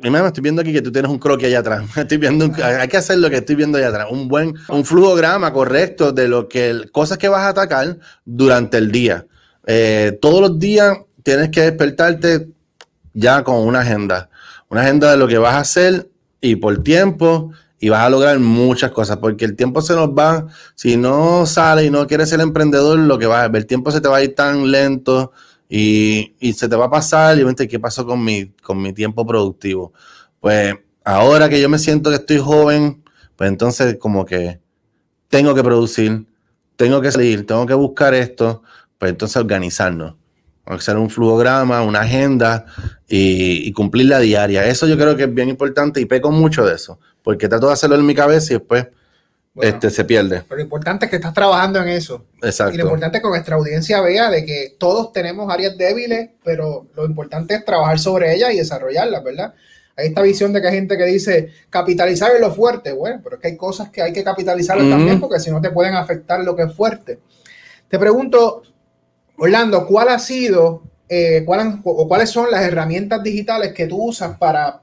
Primero 0.00 0.26
estoy 0.26 0.42
viendo 0.42 0.60
aquí 0.60 0.72
que 0.72 0.82
tú 0.82 0.90
tienes 0.90 1.10
un 1.10 1.18
croquis 1.18 1.46
allá 1.46 1.60
atrás. 1.60 1.84
Estoy 1.96 2.18
viendo, 2.18 2.50
hay 2.62 2.88
que 2.88 2.96
hacer 2.96 3.18
lo 3.18 3.30
que 3.30 3.36
estoy 3.36 3.54
viendo 3.54 3.78
allá 3.78 3.88
atrás. 3.88 4.08
Un 4.10 4.26
buen, 4.26 4.54
un 4.68 4.84
flujograma 4.84 5.52
correcto 5.52 6.10
de 6.10 6.26
lo 6.26 6.48
que, 6.48 6.88
cosas 6.90 7.16
que 7.16 7.28
vas 7.28 7.42
a 7.42 7.48
atacar 7.50 7.98
durante 8.24 8.76
el 8.78 8.90
día. 8.90 9.24
Eh, 9.66 10.18
todos 10.20 10.40
los 10.40 10.58
días 10.58 10.98
tienes 11.22 11.50
que 11.50 11.60
despertarte 11.60 12.48
ya 13.12 13.44
con 13.44 13.56
una 13.56 13.80
agenda. 13.80 14.28
Una 14.68 14.80
agenda 14.80 15.12
de 15.12 15.16
lo 15.16 15.28
que 15.28 15.38
vas 15.38 15.54
a 15.54 15.60
hacer 15.60 16.08
y 16.40 16.56
por 16.56 16.82
tiempo 16.82 17.52
y 17.78 17.88
vas 17.88 18.04
a 18.04 18.10
lograr 18.10 18.38
muchas 18.40 18.90
cosas 18.90 19.18
porque 19.18 19.44
el 19.44 19.54
tiempo 19.54 19.80
se 19.80 19.94
nos 19.94 20.08
va. 20.08 20.46
Si 20.74 20.96
no 20.96 21.46
sale 21.46 21.84
y 21.84 21.90
no 21.90 22.08
quieres 22.08 22.30
ser 22.30 22.40
emprendedor, 22.40 22.98
lo 22.98 23.16
que 23.16 23.26
va, 23.26 23.46
el 23.46 23.66
tiempo 23.66 23.92
se 23.92 24.00
te 24.00 24.08
va 24.08 24.16
a 24.16 24.24
ir 24.24 24.34
tan 24.34 24.72
lento 24.72 25.30
y, 25.68 26.52
se 26.52 26.68
te 26.68 26.76
va 26.76 26.86
a 26.86 26.90
pasar 26.90 27.38
y 27.38 27.44
vente, 27.44 27.66
¿qué 27.66 27.78
pasó 27.78 28.06
con 28.06 28.22
mi, 28.22 28.46
con 28.62 28.80
mi 28.80 28.92
tiempo 28.92 29.26
productivo? 29.26 29.92
Pues 30.40 30.74
ahora 31.04 31.48
que 31.48 31.60
yo 31.60 31.68
me 31.68 31.78
siento 31.78 32.10
que 32.10 32.16
estoy 32.16 32.38
joven, 32.38 33.02
pues 33.36 33.50
entonces 33.50 33.96
como 33.98 34.24
que 34.24 34.60
tengo 35.28 35.54
que 35.54 35.62
producir, 35.62 36.26
tengo 36.76 37.00
que 37.00 37.10
salir, 37.10 37.46
tengo 37.46 37.66
que 37.66 37.74
buscar 37.74 38.14
esto, 38.14 38.62
pues 38.98 39.10
entonces 39.10 39.36
organizarnos. 39.36 40.14
Hacer 40.66 40.96
un 40.96 41.10
flujograma, 41.10 41.82
una 41.82 42.00
agenda 42.00 42.64
y, 43.06 43.68
y, 43.68 43.72
cumplir 43.72 44.06
la 44.06 44.18
diaria. 44.18 44.66
Eso 44.66 44.86
yo 44.86 44.96
creo 44.96 45.14
que 45.14 45.24
es 45.24 45.34
bien 45.34 45.50
importante 45.50 46.00
y 46.00 46.06
peco 46.06 46.30
mucho 46.30 46.64
de 46.64 46.74
eso, 46.74 46.98
porque 47.22 47.48
trato 47.48 47.66
de 47.66 47.74
hacerlo 47.74 47.96
en 47.96 48.06
mi 48.06 48.14
cabeza 48.14 48.54
y 48.54 48.58
después 48.58 48.86
este, 49.60 49.90
se 49.90 50.04
pierde. 50.04 50.42
Pero 50.48 50.56
lo 50.56 50.62
importante 50.62 51.06
es 51.06 51.10
que 51.10 51.16
estás 51.16 51.34
trabajando 51.34 51.80
en 51.80 51.88
eso. 51.88 52.24
Exacto. 52.42 52.74
Y 52.74 52.78
lo 52.78 52.84
importante 52.84 53.18
es 53.18 53.22
que 53.22 53.28
nuestra 53.28 53.56
audiencia 53.56 54.00
vea 54.00 54.30
de 54.30 54.44
que 54.44 54.74
todos 54.78 55.12
tenemos 55.12 55.52
áreas 55.52 55.76
débiles, 55.76 56.30
pero 56.42 56.88
lo 56.94 57.04
importante 57.04 57.54
es 57.54 57.64
trabajar 57.64 57.98
sobre 57.98 58.34
ellas 58.34 58.52
y 58.52 58.58
desarrollarlas, 58.58 59.22
¿verdad? 59.22 59.54
Hay 59.96 60.08
esta 60.08 60.22
visión 60.22 60.52
de 60.52 60.60
que 60.60 60.68
hay 60.68 60.74
gente 60.74 60.98
que 60.98 61.04
dice 61.04 61.50
capitalizar 61.70 62.34
en 62.34 62.40
lo 62.40 62.52
fuerte. 62.52 62.92
Bueno, 62.92 63.20
pero 63.22 63.36
es 63.36 63.42
que 63.42 63.48
hay 63.48 63.56
cosas 63.56 63.90
que 63.90 64.02
hay 64.02 64.12
que 64.12 64.24
capitalizar 64.24 64.76
también 64.76 65.20
porque 65.20 65.38
si 65.38 65.52
no 65.52 65.60
te 65.60 65.70
pueden 65.70 65.94
afectar 65.94 66.40
lo 66.40 66.56
que 66.56 66.64
es 66.64 66.74
fuerte. 66.74 67.20
Te 67.88 67.98
pregunto, 67.98 68.62
Orlando, 69.36 69.86
¿cuál 69.86 70.08
ha 70.08 70.18
sido 70.18 70.82
eh, 71.08 71.44
¿cuáles, 71.44 71.74
o 71.84 72.08
cuáles 72.08 72.30
son 72.30 72.50
las 72.50 72.62
herramientas 72.62 73.22
digitales 73.22 73.72
que 73.72 73.86
tú 73.86 74.02
usas 74.02 74.38
para 74.38 74.80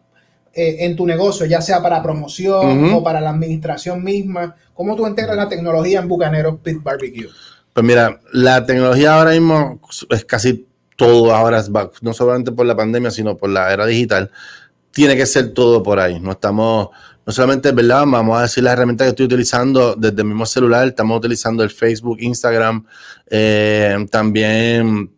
eh, 0.54 0.78
en 0.80 0.96
tu 0.96 1.06
negocio, 1.06 1.46
ya 1.46 1.62
sea 1.62 1.82
para 1.82 2.04
promoción 2.04 2.94
o 2.94 3.04
para 3.04 3.22
la 3.22 3.30
administración 3.30 4.04
misma? 4.04 4.56
¿Cómo 4.74 4.96
tú 4.96 5.08
integras 5.08 5.38
la 5.38 5.48
tecnología 5.48 6.00
en 6.00 6.08
Bucanero 6.08 6.58
Pit 6.58 6.84
Barbecue? 6.84 7.30
Pues 7.74 7.86
mira, 7.86 8.20
la 8.34 8.66
tecnología 8.66 9.16
ahora 9.16 9.32
mismo 9.32 9.80
es 10.10 10.26
casi 10.26 10.68
todo 10.98 11.34
ahora, 11.34 11.64
no 12.02 12.14
solamente 12.14 12.52
por 12.52 12.66
la 12.66 12.76
pandemia, 12.76 13.12
sino 13.12 13.38
por 13.38 13.50
la 13.50 13.72
era 13.72 13.86
digital. 13.86 14.30
Tiene 14.92 15.16
que 15.16 15.26
ser 15.26 15.54
todo 15.54 15.82
por 15.82 16.00
ahí. 16.00 16.20
No 16.20 16.32
estamos, 16.32 16.90
no 17.26 17.32
solamente, 17.32 17.72
¿verdad? 17.72 18.04
Vamos 18.06 18.38
a 18.38 18.44
decir 18.44 18.64
las 18.64 18.74
herramientas 18.74 19.06
que 19.06 19.10
estoy 19.10 19.26
utilizando 19.26 19.96
desde 19.96 20.22
el 20.22 20.28
mismo 20.28 20.46
celular. 20.46 20.88
Estamos 20.88 21.18
utilizando 21.18 21.64
el 21.64 21.70
Facebook, 21.70 22.18
Instagram, 22.20 22.86
eh, 23.30 24.06
también 24.12 25.10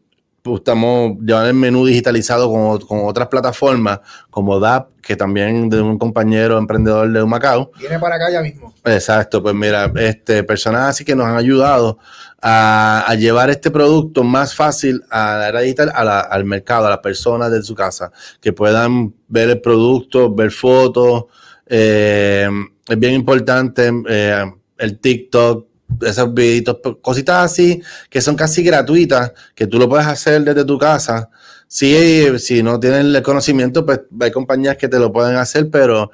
estamos 0.45 1.17
llevando 1.21 1.49
el 1.49 1.53
menú 1.53 1.85
digitalizado 1.85 2.51
con, 2.51 2.79
con, 2.81 3.05
otras 3.05 3.27
plataformas 3.29 3.99
como 4.29 4.59
DAP, 4.59 4.89
que 5.01 5.15
también 5.15 5.69
de 5.69 5.81
un 5.81 5.97
compañero 5.97 6.57
emprendedor 6.57 7.09
de 7.09 7.25
Macao. 7.25 7.71
Viene 7.79 7.97
para 7.97 8.15
acá 8.15 8.29
ya 8.29 8.41
mismo. 8.41 8.73
Exacto, 8.83 9.41
pues 9.41 9.55
mira, 9.55 9.91
este, 9.95 10.43
personas 10.43 10.89
así 10.89 11.05
que 11.05 11.15
nos 11.15 11.27
han 11.27 11.37
ayudado 11.37 11.97
a, 12.41 13.15
llevar 13.17 13.49
este 13.49 13.71
producto 13.71 14.23
más 14.23 14.53
fácil 14.53 15.01
a 15.09 15.37
la 15.37 15.47
era 15.49 15.61
digital, 15.61 15.91
al 15.95 16.45
mercado, 16.45 16.87
a 16.87 16.89
las 16.89 16.99
personas 16.99 17.49
de 17.51 17.63
su 17.63 17.73
casa, 17.73 18.11
que 18.41 18.51
puedan 18.51 19.13
ver 19.27 19.49
el 19.49 19.61
producto, 19.61 20.33
ver 20.33 20.51
fotos. 20.51 21.25
Eh, 21.67 22.49
es 22.87 22.99
bien 22.99 23.13
importante 23.13 23.89
eh, 24.09 24.43
el 24.77 24.99
TikTok, 24.99 25.67
esos 26.01 26.33
videitos, 26.33 26.77
cositas 27.01 27.51
así 27.51 27.81
que 28.09 28.21
son 28.21 28.35
casi 28.35 28.63
gratuitas, 28.63 29.33
que 29.55 29.67
tú 29.67 29.77
lo 29.79 29.87
puedes 29.89 30.07
hacer 30.07 30.43
desde 30.43 30.65
tu 30.65 30.77
casa. 30.77 31.29
Sí, 31.67 32.27
si 32.39 32.61
no 32.61 32.79
tienen 32.79 33.15
el 33.15 33.23
conocimiento, 33.23 33.85
pues 33.85 34.01
hay 34.19 34.31
compañías 34.31 34.77
que 34.77 34.87
te 34.87 34.99
lo 34.99 35.11
pueden 35.11 35.35
hacer, 35.35 35.69
pero 35.69 36.11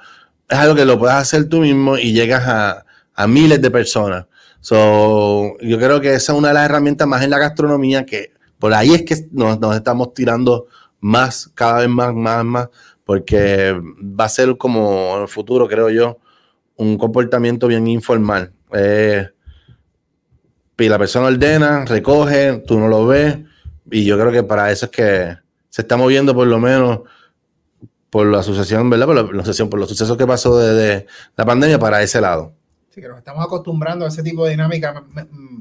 es 0.48 0.58
algo 0.58 0.76
que 0.76 0.86
lo 0.86 0.98
puedes 0.98 1.16
hacer 1.16 1.48
tú 1.50 1.60
mismo 1.62 1.98
y 1.98 2.14
llegas 2.14 2.44
a, 2.48 2.86
miles 3.28 3.62
de 3.62 3.70
personas. 3.70 4.26
So, 4.62 5.58
yo 5.60 5.78
creo 5.78 6.00
que 6.00 6.14
esa 6.14 6.32
es 6.32 6.38
una 6.38 6.50
de 6.50 6.54
las 6.54 6.66
herramientas 6.66 7.06
más 7.06 7.22
en 7.22 7.30
la 7.30 7.38
gastronomía 7.38 8.06
que 8.06 8.32
por 8.58 8.74
ahí 8.74 8.94
es 8.94 9.04
que 9.04 9.28
nos, 9.32 9.60
nos 9.60 9.76
estamos 9.76 10.14
tirando 10.14 10.68
más, 11.02 11.50
cada 11.54 11.80
vez 11.80 11.90
más, 11.90 12.14
más, 12.14 12.46
más, 12.46 12.70
porque 13.04 13.74
va 13.74 14.26
a 14.26 14.30
ser 14.30 14.56
como 14.58 15.16
en 15.18 15.24
el 15.24 15.28
futuro, 15.28 15.68
creo 15.68 15.90
yo, 15.90 16.20
un 16.76 16.98
comportamiento 16.98 17.68
bien 17.68 17.88
informal. 17.88 18.54
Eh, 18.74 19.28
y 20.86 20.90
la 20.90 20.98
persona 20.98 21.28
ordena, 21.28 21.86
recoge, 21.86 22.64
tú 22.66 22.80
no 22.80 22.88
lo 22.88 23.06
ves, 23.06 23.38
y 23.92 24.06
yo 24.06 24.18
creo 24.20 24.32
que 24.32 24.44
para 24.44 24.72
eso 24.72 24.86
es 24.86 24.92
que 24.92 25.38
se 25.70 25.82
está 25.82 25.98
moviendo 25.98 26.34
por 26.34 26.48
lo 26.48 26.60
menos 26.60 27.02
por 28.10 28.26
la 28.28 28.40
asociación, 28.40 28.90
¿verdad? 28.90 29.06
Por 29.06 29.16
la, 29.16 29.42
asociación, 29.42 29.70
por 29.70 29.80
los 29.80 29.90
sucesos 29.90 30.18
que 30.18 30.26
pasó 30.26 30.58
desde 30.58 31.06
la 31.36 31.46
pandemia 31.46 31.80
para 31.80 32.02
ese 32.02 32.20
lado. 32.22 32.54
Sí, 32.94 33.02
que 33.02 33.08
nos 33.08 33.20
estamos 33.20 33.46
acostumbrando 33.46 34.06
a 34.06 34.08
ese 34.08 34.24
tipo 34.24 34.46
de 34.46 34.52
dinámica 34.52 35.04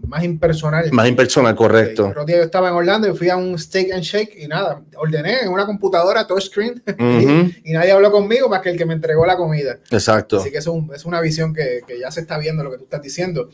más 0.07 0.25
impersonal. 0.25 0.91
Más 0.93 1.07
impersonal, 1.07 1.55
correcto. 1.55 2.07
El 2.07 2.11
otro 2.13 2.25
día 2.25 2.39
yo 2.39 2.45
estaba 2.45 2.71
en 2.71 2.75
Orlando 2.75 3.07
y 3.07 3.15
fui 3.15 3.29
a 3.29 3.37
un 3.37 3.59
steak 3.59 3.93
and 3.93 4.03
shake 4.03 4.35
y 4.39 4.49
nada, 4.49 4.81
ordené 4.97 5.43
en 5.43 5.51
una 5.51 5.67
computadora 5.67 6.27
touchscreen 6.27 6.83
y, 7.65 7.73
nadie 7.73 7.93
habló 7.93 8.11
conmigo 8.11 8.49
más 8.49 8.63
que 8.63 8.71
el 8.71 8.79
que 8.79 8.87
me 8.87 8.95
entregó 8.95 9.27
la 9.27 9.37
comida. 9.37 9.79
Exacto. 9.91 10.39
Así 10.39 10.51
que 10.51 10.59
es, 10.59 10.69
es 10.95 11.05
una 11.05 11.21
visión 11.21 11.53
que, 11.53 11.83
que, 11.87 12.01
ya 12.01 12.11
se 12.11 12.21
está 12.21 12.39
viendo 12.39 12.65
lo 12.65 12.71
que 12.71 12.79
tú 12.79 12.85
estás 12.85 13.03
diciendo. 13.03 13.51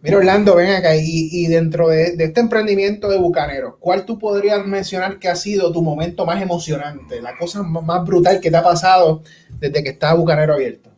Mira, 0.00 0.18
Orlando, 0.18 0.54
ven 0.54 0.70
acá, 0.70 0.94
y, 0.94 1.46
dentro 1.48 1.88
de, 1.88 2.14
este 2.18 2.40
emprendimiento 2.40 3.08
de 3.08 3.18
Bucanero, 3.18 3.78
¿cuál 3.80 4.04
tú 4.04 4.16
podrías 4.16 4.64
mencionar 4.64 5.18
que 5.18 5.28
ha 5.28 5.34
sido 5.34 5.72
tu 5.72 5.82
momento 5.82 6.24
más 6.24 6.40
emocionante, 6.40 7.20
la 7.20 7.36
cosa 7.36 7.64
más 7.64 8.04
brutal 8.04 8.40
que 8.40 8.50
te 8.50 8.56
ha 8.56 8.62
pasado 8.62 9.24
desde 9.58 9.82
que 9.82 9.90
está 9.90 10.14
Bucanero 10.14 10.54
abierto? 10.54 10.90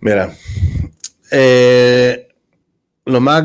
Mira, 0.00 0.34
eh, 1.30 2.28
lo 3.04 3.20
más 3.20 3.44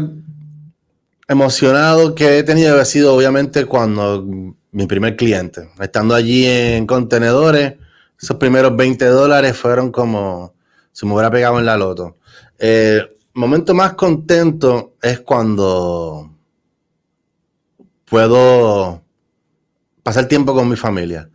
emocionado 1.28 2.16
que 2.16 2.40
he 2.40 2.44
tenido 2.44 2.80
ha 2.80 2.86
sido 2.86 3.14
obviamente 3.14 3.66
cuando 3.66 4.26
mi 4.72 4.88
primer 4.88 5.18
cliente, 5.18 5.70
estando 5.82 6.16
allí 6.16 6.46
en 6.46 6.88
contenedores, 6.88 7.76
esos 8.20 8.38
primeros 8.38 8.78
20 8.78 9.06
dólares 9.08 9.58
fueron 9.58 9.92
como 9.92 10.56
si 10.94 11.06
me 11.06 11.14
hubiera 11.14 11.30
pegado 11.30 11.60
en 11.60 11.66
la 11.66 11.76
loto 11.76 12.17
eh, 12.60 13.18
momento 13.34 13.74
más 13.74 13.94
contento 13.94 14.96
es 15.02 15.20
cuando 15.20 16.32
puedo 18.06 19.04
pasar 20.04 20.26
tiempo 20.28 20.54
con 20.54 20.70
mi 20.70 20.76
familia. 20.76 21.30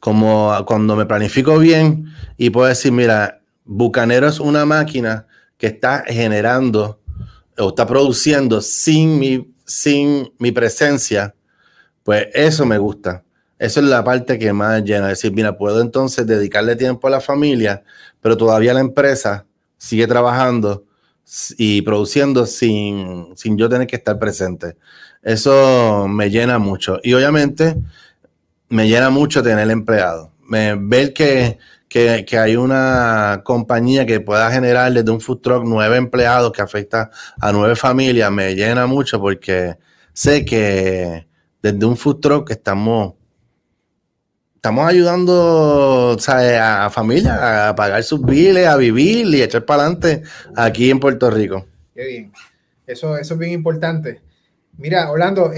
Como 0.00 0.54
cuando 0.66 0.94
me 0.94 1.06
planifico 1.06 1.58
bien 1.58 2.06
y 2.36 2.50
puedo 2.50 2.68
decir, 2.68 2.92
mira, 2.92 3.40
Bucanero 3.64 4.28
es 4.28 4.38
una 4.38 4.64
máquina 4.64 5.26
que 5.56 5.66
está 5.66 6.04
generando 6.06 7.00
o 7.58 7.70
está 7.70 7.86
produciendo 7.86 8.60
sin 8.60 9.18
mi, 9.18 9.52
sin 9.66 10.32
mi 10.38 10.52
presencia, 10.52 11.34
pues 12.04 12.28
eso 12.32 12.64
me 12.64 12.78
gusta. 12.78 13.24
Eso 13.58 13.80
es 13.80 13.86
la 13.86 14.04
parte 14.04 14.38
que 14.38 14.52
más 14.52 14.84
llena. 14.84 15.08
Decir, 15.08 15.32
mira, 15.32 15.58
puedo 15.58 15.80
entonces 15.80 16.24
dedicarle 16.24 16.76
tiempo 16.76 17.08
a 17.08 17.10
la 17.10 17.20
familia, 17.20 17.82
pero 18.20 18.36
todavía 18.36 18.72
la 18.72 18.80
empresa 18.80 19.47
sigue 19.78 20.06
trabajando 20.06 20.84
y 21.56 21.82
produciendo 21.82 22.46
sin, 22.46 23.36
sin 23.36 23.56
yo 23.56 23.68
tener 23.68 23.86
que 23.86 23.96
estar 23.96 24.18
presente. 24.18 24.76
Eso 25.22 26.06
me 26.08 26.30
llena 26.30 26.58
mucho. 26.58 26.98
Y 27.02 27.14
obviamente 27.14 27.76
me 28.68 28.88
llena 28.88 29.10
mucho 29.10 29.42
tener 29.42 29.70
empleado. 29.70 30.32
Me, 30.42 30.74
ver 30.74 31.12
que, 31.12 31.58
que, 31.88 32.24
que, 32.26 32.38
hay 32.38 32.56
una 32.56 33.42
compañía 33.44 34.06
que 34.06 34.20
pueda 34.20 34.50
generar 34.50 34.92
desde 34.92 35.10
un 35.10 35.20
food 35.20 35.40
truck 35.40 35.64
nueve 35.66 35.96
empleados 35.96 36.52
que 36.52 36.62
afecta 36.62 37.10
a 37.40 37.52
nueve 37.52 37.76
familias 37.76 38.30
me 38.32 38.54
llena 38.54 38.86
mucho 38.86 39.20
porque 39.20 39.76
sé 40.14 40.44
que 40.44 41.26
desde 41.62 41.84
un 41.84 41.96
food 41.96 42.20
truck 42.20 42.50
estamos 42.50 43.14
estamos 44.58 44.88
ayudando 44.88 46.16
a 46.26 46.90
familias 46.90 47.38
a 47.40 47.76
pagar 47.76 48.02
sus 48.02 48.20
biles, 48.20 48.66
a 48.66 48.76
vivir 48.76 49.26
y 49.26 49.40
echar 49.40 49.64
para 49.64 49.84
adelante 49.84 50.24
aquí 50.56 50.90
en 50.90 50.98
Puerto 50.98 51.30
Rico. 51.30 51.64
Qué 51.94 52.04
bien. 52.04 52.32
Eso, 52.84 53.16
eso 53.16 53.34
es 53.34 53.40
bien 53.40 53.52
importante. 53.52 54.20
Mira, 54.76 55.08
Orlando, 55.12 55.52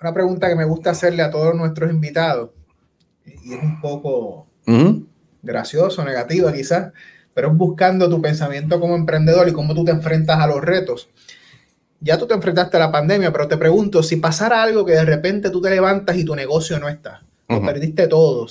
una 0.00 0.14
pregunta 0.14 0.48
que 0.48 0.54
me 0.54 0.64
gusta 0.64 0.90
hacerle 0.90 1.24
a 1.24 1.30
todos 1.32 1.56
nuestros 1.56 1.90
invitados, 1.90 2.50
y 3.24 3.52
es 3.52 3.60
un 3.60 3.80
poco 3.80 4.46
gracioso, 5.42 6.04
negativa 6.04 6.52
quizás, 6.52 6.92
pero 7.34 7.48
es 7.48 7.56
buscando 7.56 8.08
tu 8.08 8.22
pensamiento 8.22 8.78
como 8.78 8.94
emprendedor 8.94 9.48
y 9.48 9.52
cómo 9.52 9.74
tú 9.74 9.84
te 9.84 9.90
enfrentas 9.90 10.38
a 10.38 10.46
los 10.46 10.60
retos. 10.62 11.08
Ya 11.98 12.16
tú 12.16 12.28
te 12.28 12.34
enfrentaste 12.34 12.76
a 12.76 12.80
la 12.80 12.92
pandemia, 12.92 13.32
pero 13.32 13.48
te 13.48 13.56
pregunto, 13.56 14.04
si 14.04 14.16
pasara 14.16 14.62
algo 14.62 14.84
que 14.84 14.92
de 14.92 15.04
repente 15.04 15.50
tú 15.50 15.60
te 15.60 15.70
levantas 15.70 16.16
y 16.16 16.24
tu 16.24 16.36
negocio 16.36 16.78
no 16.78 16.88
está, 16.88 17.24
perdiste 17.46 18.06
todo. 18.08 18.46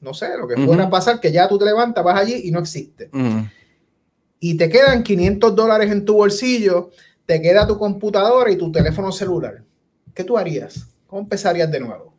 no 0.00 0.14
sé, 0.14 0.36
lo 0.38 0.48
que 0.48 0.56
fuera 0.56 0.84
a 0.84 0.90
pasar, 0.90 1.20
que 1.20 1.30
ya 1.32 1.48
tú 1.48 1.58
te 1.58 1.64
levantas, 1.64 2.04
vas 2.04 2.20
allí 2.20 2.42
y 2.44 2.50
no 2.50 2.60
existe. 2.60 3.10
Y 4.40 4.56
te 4.56 4.68
quedan 4.68 5.02
500 5.02 5.54
dólares 5.54 5.90
en 5.92 6.04
tu 6.04 6.14
bolsillo, 6.14 6.90
te 7.26 7.40
queda 7.40 7.66
tu 7.66 7.78
computadora 7.78 8.50
y 8.50 8.56
tu 8.56 8.72
teléfono 8.72 9.12
celular. 9.12 9.62
¿Qué 10.14 10.24
tú 10.24 10.36
harías? 10.36 10.88
¿Cómo 11.06 11.22
empezarías 11.22 11.70
de 11.70 11.80
nuevo? 11.80 12.14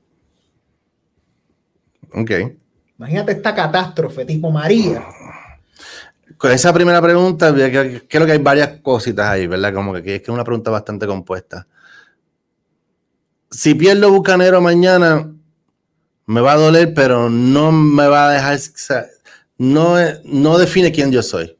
Ok. 2.13 2.31
Imagínate 2.97 3.31
esta 3.31 3.55
catástrofe 3.55 4.25
tipo 4.25 4.51
María. 4.51 5.03
Con 6.37 6.51
esa 6.51 6.71
primera 6.73 7.01
pregunta, 7.01 7.53
creo 7.53 8.25
que 8.25 8.31
hay 8.31 8.37
varias 8.37 8.79
cositas 8.81 9.27
ahí, 9.27 9.47
¿verdad? 9.47 9.73
Como 9.73 9.93
que 9.93 9.99
es 9.99 10.03
que 10.03 10.15
es 10.15 10.29
una 10.29 10.43
pregunta 10.43 10.71
bastante 10.71 11.05
compuesta. 11.07 11.67
Si 13.49 13.75
pierdo 13.75 14.11
Bucanero 14.11 14.61
mañana, 14.61 15.31
me 16.31 16.39
va 16.39 16.53
a 16.53 16.57
doler, 16.57 16.93
pero 16.93 17.29
no 17.29 17.73
me 17.73 18.07
va 18.07 18.29
a 18.29 18.31
dejar, 18.31 18.57
no, 19.57 19.97
no 20.23 20.57
define 20.57 20.93
quién 20.93 21.11
yo 21.11 21.21
soy. 21.21 21.57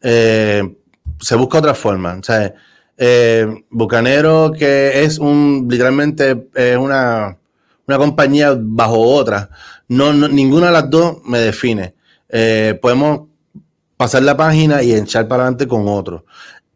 Eh, 0.00 0.74
se 1.20 1.36
busca 1.36 1.58
otra 1.58 1.74
forma. 1.74 2.16
O 2.18 2.22
sea, 2.22 2.54
eh, 2.96 3.46
Bucanero, 3.68 4.52
que 4.58 5.02
es 5.02 5.18
un, 5.18 5.66
literalmente, 5.68 6.48
es 6.54 6.78
una, 6.78 7.36
una 7.86 7.98
compañía 7.98 8.56
bajo 8.58 8.98
otra. 8.98 9.50
No, 9.88 10.14
ninguna 10.14 10.68
de 10.68 10.72
las 10.72 10.88
dos 10.88 11.18
me 11.26 11.38
define. 11.40 11.94
Eh, 12.30 12.78
podemos 12.80 13.28
pasar 13.98 14.22
la 14.22 14.34
página 14.34 14.82
y 14.82 14.94
echar 14.94 15.28
para 15.28 15.42
adelante 15.42 15.68
con 15.68 15.86
otro. 15.86 16.24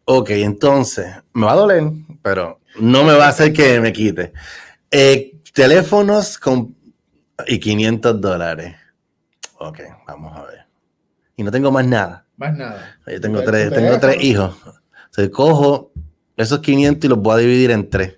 Ok, 0.05 0.29
entonces, 0.31 1.07
me 1.33 1.47
va 1.47 1.53
a 1.53 1.57
doler, 1.57 1.85
pero 2.21 2.61
no 2.81 3.03
me 3.03 3.15
va 3.15 3.27
a 3.27 3.31
hacer 3.31 3.55
que 3.55 3.81
me 3.81 3.95
quite. 3.95 4.35
teléfonos 5.55 6.37
con 6.39 6.84
y 7.47 7.59
500 7.59 8.20
dólares. 8.20 8.77
Ok, 9.59 9.81
vamos 10.07 10.37
a 10.37 10.42
ver. 10.44 10.66
Y 11.37 11.42
no 11.42 11.51
tengo 11.51 11.70
más 11.70 11.87
nada. 11.87 12.25
Más 12.37 12.57
nada. 12.57 12.97
Yo 13.07 13.20
tengo 13.20 13.42
tres, 13.42 13.70
tengo 13.70 13.99
tres 13.99 14.23
hijos. 14.23 14.57
Se 15.11 15.31
cojo 15.31 15.92
esos 16.37 16.61
500 16.61 17.05
y 17.05 17.09
los 17.09 17.18
voy 17.18 17.35
a 17.35 17.38
dividir 17.38 17.70
en 17.70 17.88
tres. 17.88 18.16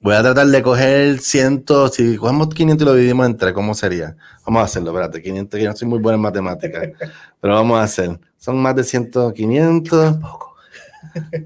Voy 0.00 0.16
a 0.16 0.22
tratar 0.22 0.48
de 0.48 0.62
coger 0.62 1.20
100, 1.20 1.64
si 1.92 2.16
cogemos 2.16 2.48
500 2.48 2.82
y 2.82 2.88
lo 2.88 2.94
dividimos 2.94 3.26
entre, 3.26 3.52
¿cómo 3.52 3.72
sería? 3.72 4.16
Vamos 4.44 4.62
a 4.62 4.64
hacerlo, 4.64 4.90
espérate, 4.90 5.22
500, 5.22 5.60
que 5.60 5.66
no 5.66 5.76
soy 5.76 5.86
muy 5.86 6.00
buena 6.00 6.16
en 6.16 6.22
matemáticas, 6.22 6.88
pero 7.40 7.54
vamos 7.54 7.78
a 7.78 7.84
hacer. 7.84 8.18
Son 8.36 8.56
más 8.56 8.74
de 8.74 8.82
100, 8.82 9.12
500. 9.32 10.16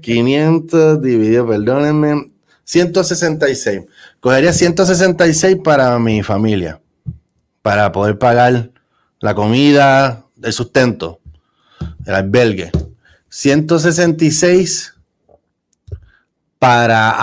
500 0.01 1.01
dividido, 1.01 1.47
perdónenme, 1.47 2.31
166. 2.63 3.81
Cogería 4.19 4.53
166 4.53 5.57
para 5.63 5.97
mi 5.99 6.23
familia, 6.23 6.81
para 7.61 7.91
poder 7.91 8.17
pagar 8.17 8.71
la 9.19 9.35
comida, 9.35 10.25
el 10.41 10.53
sustento, 10.53 11.19
el 12.05 12.15
albergue. 12.15 12.71
166 13.29 14.95
para 16.59 17.15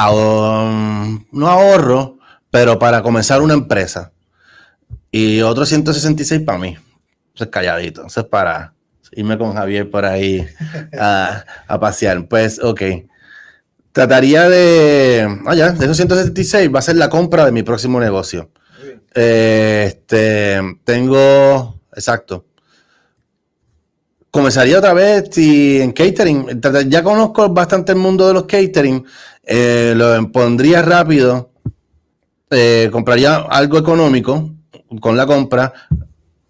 no 1.33 1.49
ahorro, 1.49 2.19
pero 2.51 2.79
para 2.79 3.03
comenzar 3.03 3.43
una 3.43 3.55
empresa. 3.55 4.13
Y 5.11 5.41
otro 5.43 5.65
166 5.65 6.43
para 6.43 6.59
mí. 6.59 6.77
Eso 7.35 7.45
es 7.45 7.51
calladito. 7.51 8.07
Eso 8.07 8.21
es 8.21 8.27
para 8.27 8.75
irme 9.13 9.39
con 9.39 9.55
Javier 9.55 9.91
por 9.91 10.05
ahí 10.05 10.47
a, 10.99 11.45
pasear. 11.81 12.27
Pues, 12.27 12.63
ok. 12.63 12.83
Trataría 13.95 14.51
de. 14.51 15.41
Ah, 15.47 15.55
ya, 15.55 15.73
de 15.73 15.85
esos 15.87 15.97
166 15.97 16.69
va 16.75 16.81
a 16.81 16.83
ser 16.83 16.97
la 16.97 17.09
compra 17.09 17.47
de 17.47 17.53
mi 17.53 17.63
próximo 17.63 17.99
negocio. 17.99 18.51
este, 19.15 20.61
tengo. 20.85 21.81
Exacto 21.95 22.45
comenzaría 24.35 24.79
otra 24.79 24.93
vez 24.95 25.39
y 25.39 25.81
en 25.81 25.93
catering. 25.93 26.61
Ya 26.89 27.05
conozco 27.05 27.49
bastante 27.51 27.93
el 27.93 27.99
mundo 27.99 28.27
de 28.27 28.35
los 28.35 28.43
catering. 28.47 29.07
Eh, 29.45 29.95
lo 29.97 30.33
pondría 30.33 30.83
rápido. 30.83 31.53
Eh, 32.51 32.89
compraría 32.91 33.37
algo 33.37 33.79
económico 33.79 34.51
con 35.01 35.17
la 35.17 35.25
compra. 35.25 35.73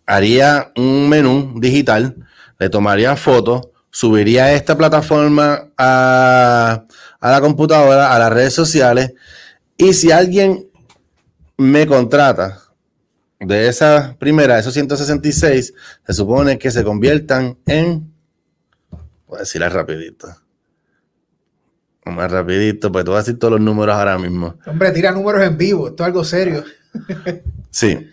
Haría 0.07 0.73
un 0.77 1.11
menú 1.11 1.61
digital. 1.61 2.17
Le 2.59 2.71
tomaría 2.71 3.15
fotos. 3.17 3.69
Subiría 3.95 4.53
esta 4.55 4.77
plataforma 4.77 5.69
a, 5.79 6.85
a 7.21 7.31
la 7.31 7.41
computadora, 7.41 8.13
a 8.13 8.19
las 8.19 8.33
redes 8.33 8.53
sociales. 8.53 9.15
Y 9.77 9.93
si 9.93 10.11
alguien 10.11 10.69
me 11.57 11.87
contrata 11.87 12.61
de 13.39 13.69
esa 13.69 14.17
primera, 14.19 14.59
esos 14.59 14.75
166, 14.75 15.75
se 16.05 16.13
supone 16.13 16.59
que 16.59 16.73
se 16.73 16.83
conviertan 16.83 17.57
en, 17.67 18.13
voy 19.29 19.37
a 19.37 19.41
decirla 19.43 19.69
rapidito, 19.69 20.27
más 22.05 22.33
rapidito, 22.33 22.91
pues 22.91 23.05
te 23.05 23.11
voy 23.11 23.19
a 23.19 23.21
decir 23.21 23.39
todos 23.39 23.53
los 23.53 23.61
números 23.61 23.95
ahora 23.95 24.19
mismo. 24.19 24.57
Hombre, 24.67 24.91
tira 24.91 25.13
números 25.13 25.45
en 25.45 25.57
vivo, 25.57 25.87
esto 25.87 26.03
es 26.03 26.07
algo 26.09 26.25
serio. 26.25 26.65
sí. 27.71 28.11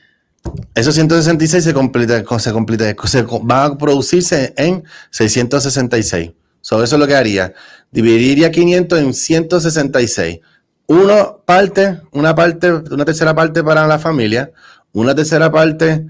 Esos 0.73 0.95
166 0.95 1.63
se 1.63 1.73
completa, 1.73 2.23
se 2.39 2.51
completa, 2.51 2.95
se 3.07 3.23
van 3.23 3.71
a 3.71 3.77
producirse 3.77 4.53
en 4.57 4.83
666. 5.11 6.31
Sobre 6.61 6.85
eso 6.85 6.95
es 6.95 6.99
lo 6.99 7.07
que 7.07 7.15
haría. 7.15 7.53
Dividiría 7.91 8.51
500 8.51 8.99
en 8.99 9.13
166. 9.13 10.39
Uno 10.87 11.41
parte, 11.45 12.01
una 12.11 12.35
parte, 12.35 12.71
una 12.71 13.05
tercera 13.05 13.33
parte 13.33 13.63
para 13.63 13.87
la 13.87 13.99
familia, 13.99 14.51
una 14.93 15.15
tercera 15.15 15.51
parte 15.51 16.07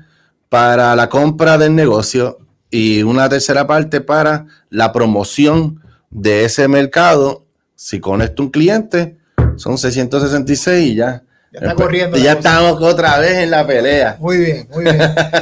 para 0.50 0.96
la 0.96 1.08
compra 1.10 1.58
del 1.58 1.76
negocio 1.76 2.40
y 2.70 3.04
una 3.04 3.30
tercera 3.30 3.68
parte 3.68 4.02
para 4.02 4.46
la 4.70 4.92
promoción 4.92 5.82
de 6.10 6.46
ese 6.46 6.68
mercado. 6.68 7.46
Si 7.76 8.00
conecto 8.00 8.44
un 8.44 8.50
cliente, 8.50 9.18
son 9.56 9.78
666 9.78 10.92
y 10.92 10.96
ya. 10.96 11.24
Ya 11.52 11.60
está 11.60 11.76
corriendo. 11.76 12.18
ya 12.18 12.34
estamos 12.34 12.82
otra 12.82 13.20
vez 13.20 13.40
en 13.40 13.52
la 13.52 13.68
pelea. 13.68 14.16
Muy 14.20 14.38
bien, 14.38 14.68
muy 14.72 14.84
bien. 14.84 15.00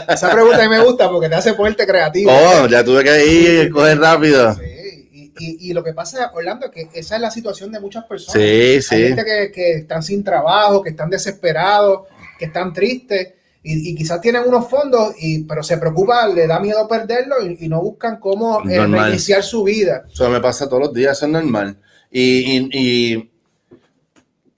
Esa 0.09 0.31
pregunta 0.31 0.57
a 0.57 0.69
mí 0.69 0.69
me 0.69 0.83
gusta 0.83 1.09
porque 1.09 1.29
te 1.29 1.35
hace 1.35 1.53
ponerte 1.53 1.85
creativo. 1.85 2.31
Oh, 2.31 2.67
ya 2.67 2.83
tuve 2.83 3.03
que 3.03 3.25
ir 3.25 3.65
y 3.65 3.69
coger 3.69 3.99
rápido. 3.99 4.55
Sí. 4.55 5.35
Y, 5.41 5.71
lo 5.71 5.81
que 5.83 5.93
pasa, 5.93 6.31
Orlando, 6.33 6.65
es 6.65 6.71
que 6.71 6.99
esa 6.99 7.15
es 7.15 7.21
la 7.21 7.31
situación 7.31 7.71
de 7.71 7.79
muchas 7.79 8.03
personas. 8.03 8.33
Sí, 8.33 8.81
sí. 8.81 8.95
Hay 8.95 9.07
gente 9.07 9.23
que, 9.23 9.51
que 9.53 9.71
están 9.75 10.03
sin 10.03 10.21
trabajo, 10.21 10.81
que 10.81 10.89
están 10.89 11.09
desesperados, 11.09 12.07
que 12.37 12.45
están 12.45 12.73
tristes 12.73 13.35
y, 13.61 13.93
quizás 13.95 14.21
tienen 14.21 14.43
unos 14.47 14.69
fondos, 14.69 15.13
y, 15.19 15.43
pero 15.43 15.63
se 15.63 15.77
preocupa, 15.77 16.27
le 16.27 16.47
da 16.47 16.59
miedo 16.59 16.87
perderlo 16.87 17.35
y, 17.45 17.67
no 17.67 17.81
buscan 17.81 18.19
cómo 18.19 18.67
eh, 18.69 18.85
reiniciar 18.87 19.43
su 19.43 19.63
vida. 19.63 20.05
Eso 20.11 20.29
me 20.29 20.39
pasa 20.39 20.67
todos 20.67 20.83
los 20.83 20.93
días, 20.93 21.17
eso 21.17 21.25
es 21.25 21.31
normal. 21.31 21.77
Y, 22.09 23.28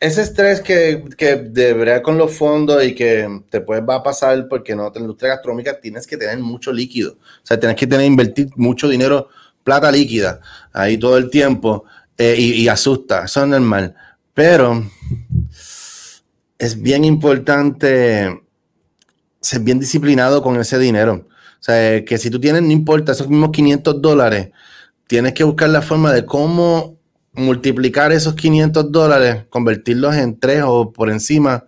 ese 0.01 0.23
estrés 0.23 0.61
que, 0.61 1.03
que 1.15 1.35
debería 1.35 2.01
con 2.01 2.17
los 2.17 2.35
fondos 2.35 2.83
y 2.83 2.95
que 2.95 3.43
te 3.51 3.61
puede, 3.61 3.81
va 3.81 3.97
a 3.97 4.03
pasar 4.03 4.47
porque 4.47 4.75
no, 4.75 4.87
en 4.87 4.93
la 4.95 4.99
industria 5.01 5.35
gastronómica 5.35 5.79
tienes 5.79 6.07
que 6.07 6.17
tener 6.17 6.39
mucho 6.39 6.73
líquido. 6.73 7.13
O 7.13 7.45
sea, 7.45 7.59
tienes 7.59 7.77
que 7.77 7.85
tener, 7.85 8.07
invertir 8.07 8.49
mucho 8.55 8.89
dinero, 8.89 9.29
plata 9.63 9.91
líquida, 9.91 10.41
ahí 10.73 10.97
todo 10.97 11.19
el 11.19 11.29
tiempo, 11.29 11.85
eh, 12.17 12.35
y, 12.35 12.63
y 12.63 12.67
asusta, 12.67 13.25
eso 13.25 13.43
es 13.43 13.47
normal. 13.47 13.93
Pero 14.33 14.83
es 16.57 16.81
bien 16.81 17.05
importante 17.05 18.41
ser 19.39 19.59
bien 19.61 19.79
disciplinado 19.79 20.41
con 20.41 20.59
ese 20.59 20.79
dinero. 20.79 21.27
O 21.59 21.63
sea, 21.63 22.03
que 22.03 22.17
si 22.17 22.31
tú 22.31 22.39
tienes, 22.39 22.63
no 22.63 22.71
importa, 22.71 23.11
esos 23.11 23.29
mismos 23.29 23.51
500 23.51 24.01
dólares, 24.01 24.49
tienes 25.05 25.33
que 25.33 25.43
buscar 25.43 25.69
la 25.69 25.83
forma 25.83 26.11
de 26.11 26.25
cómo 26.25 26.97
multiplicar 27.33 28.11
esos 28.11 28.35
500 28.35 28.91
dólares, 28.91 29.45
convertirlos 29.49 30.15
en 30.15 30.39
tres 30.39 30.63
o 30.65 30.91
por 30.91 31.09
encima, 31.09 31.65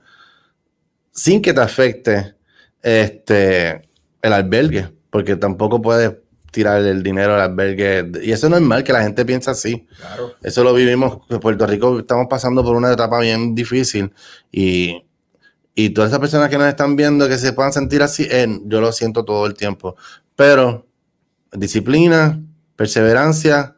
sin 1.12 1.42
que 1.42 1.54
te 1.54 1.62
afecte 1.62 2.36
este, 2.82 3.90
el 4.22 4.34
albergue, 4.34 4.90
porque 5.10 5.36
tampoco 5.36 5.82
puedes 5.82 6.14
tirar 6.52 6.82
el 6.84 7.02
dinero 7.02 7.34
al 7.34 7.42
albergue. 7.42 8.12
Y 8.24 8.32
eso 8.32 8.48
es 8.48 8.52
normal 8.52 8.84
que 8.84 8.94
la 8.94 9.04
gente 9.04 9.26
piensa 9.26 9.52
así. 9.52 9.88
Claro. 9.98 10.34
Eso 10.42 10.64
lo 10.64 10.74
vivimos 10.74 11.20
en 11.30 11.40
Puerto 11.40 11.66
Rico, 11.66 12.00
estamos 12.00 12.28
pasando 12.30 12.64
por 12.64 12.76
una 12.76 12.92
etapa 12.92 13.20
bien 13.20 13.56
difícil 13.56 14.14
y 14.52 15.04
y 15.76 15.90
todas 15.90 16.12
esas 16.12 16.20
personas 16.20 16.50
que 16.50 16.58
nos 16.58 16.68
están 16.68 16.96
viendo 16.96 17.28
que 17.28 17.38
se 17.38 17.54
puedan 17.54 17.74
sentir 17.74 18.04
así, 18.04 18.28
eh, 18.30 18.48
yo 18.66 18.80
lo 18.80 18.92
siento 18.92 19.26
todo 19.26 19.46
el 19.48 19.56
tiempo. 19.56 19.96
Pero 20.36 20.88
disciplina, 21.52 22.40
perseverancia 22.76 23.76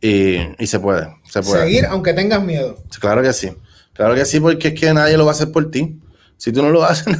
y, 0.00 0.66
se 0.66 0.80
puede, 0.80 1.14
se 1.24 1.42
puede. 1.42 1.64
Seguir 1.64 1.86
aunque 1.86 2.12
tengas 2.12 2.42
miedo. 2.42 2.76
Claro 3.00 3.22
que 3.22 3.32
sí. 3.32 3.50
Claro 3.92 4.14
que 4.14 4.24
sí, 4.24 4.40
porque 4.40 4.68
es 4.68 4.80
que 4.80 4.94
nadie 4.94 5.16
lo 5.16 5.24
va 5.24 5.32
a 5.32 5.34
hacer 5.34 5.52
por 5.52 5.70
ti. 5.70 6.00
Si 6.36 6.52
tú 6.52 6.62
no 6.62 6.70
lo 6.70 6.84
haces, 6.84 7.14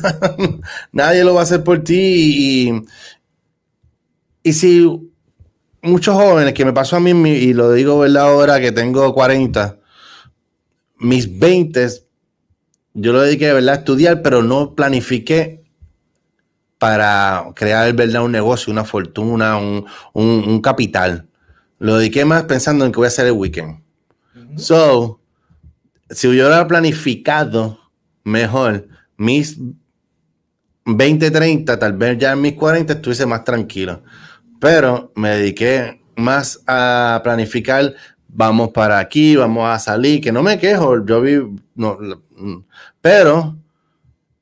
nadie 0.92 1.24
lo 1.24 1.34
va 1.34 1.40
a 1.40 1.44
hacer 1.44 1.62
por 1.62 1.84
ti. 1.84 1.94
Y, 1.98 2.82
y 4.42 4.52
si 4.52 5.10
muchos 5.82 6.14
jóvenes, 6.14 6.54
que 6.54 6.64
me 6.64 6.72
pasó 6.72 6.96
a 6.96 7.00
mí, 7.00 7.10
y 7.10 7.52
lo 7.52 7.72
digo 7.72 7.98
¿verdad? 7.98 8.24
ahora 8.24 8.60
que 8.60 8.72
tengo 8.72 9.12
40, 9.12 9.78
mis 10.98 11.38
20 11.38 11.88
yo 12.94 13.12
lo 13.12 13.22
dediqué 13.22 13.46
de 13.46 13.54
verdad 13.54 13.74
a 13.74 13.78
estudiar, 13.78 14.22
pero 14.22 14.42
no 14.42 14.74
planifiqué 14.74 15.62
para 16.78 17.46
crear 17.54 17.92
verdad 17.92 18.24
un 18.24 18.32
negocio, 18.32 18.72
una 18.72 18.84
fortuna, 18.84 19.58
un, 20.12 20.60
capital. 20.60 21.28
Lo 21.80 21.96
dediqué 21.98 22.24
más 22.24 22.44
pensando 22.44 22.84
en 22.84 22.92
que 22.92 22.98
voy 22.98 23.06
a 23.06 23.08
hacer 23.08 23.26
el 23.26 23.32
weekend. 23.32 23.82
So, 24.56 25.20
si 26.10 26.26
yo 26.26 26.32
hubiera 26.32 26.68
planificado 26.68 27.78
mejor 28.22 28.86
mis 29.16 29.58
20, 30.84 31.30
30, 31.30 31.78
tal 31.78 31.94
vez 31.94 32.18
ya 32.18 32.32
en 32.32 32.42
mis 32.42 32.52
40 32.52 32.92
estuviese 32.92 33.26
más 33.26 33.44
tranquilo. 33.44 34.02
Pero 34.60 35.10
me 35.16 35.30
dediqué 35.30 36.02
más 36.16 36.60
a 36.66 37.20
planificar, 37.24 37.94
vamos 38.28 38.70
para 38.70 38.98
aquí, 38.98 39.36
vamos 39.36 39.68
a 39.68 39.78
salir, 39.78 40.20
que 40.20 40.32
no 40.32 40.42
me 40.42 40.58
quejo, 40.58 41.04
yo 41.04 41.20
vi, 41.22 41.38
no, 41.74 41.98
pero 43.00 43.56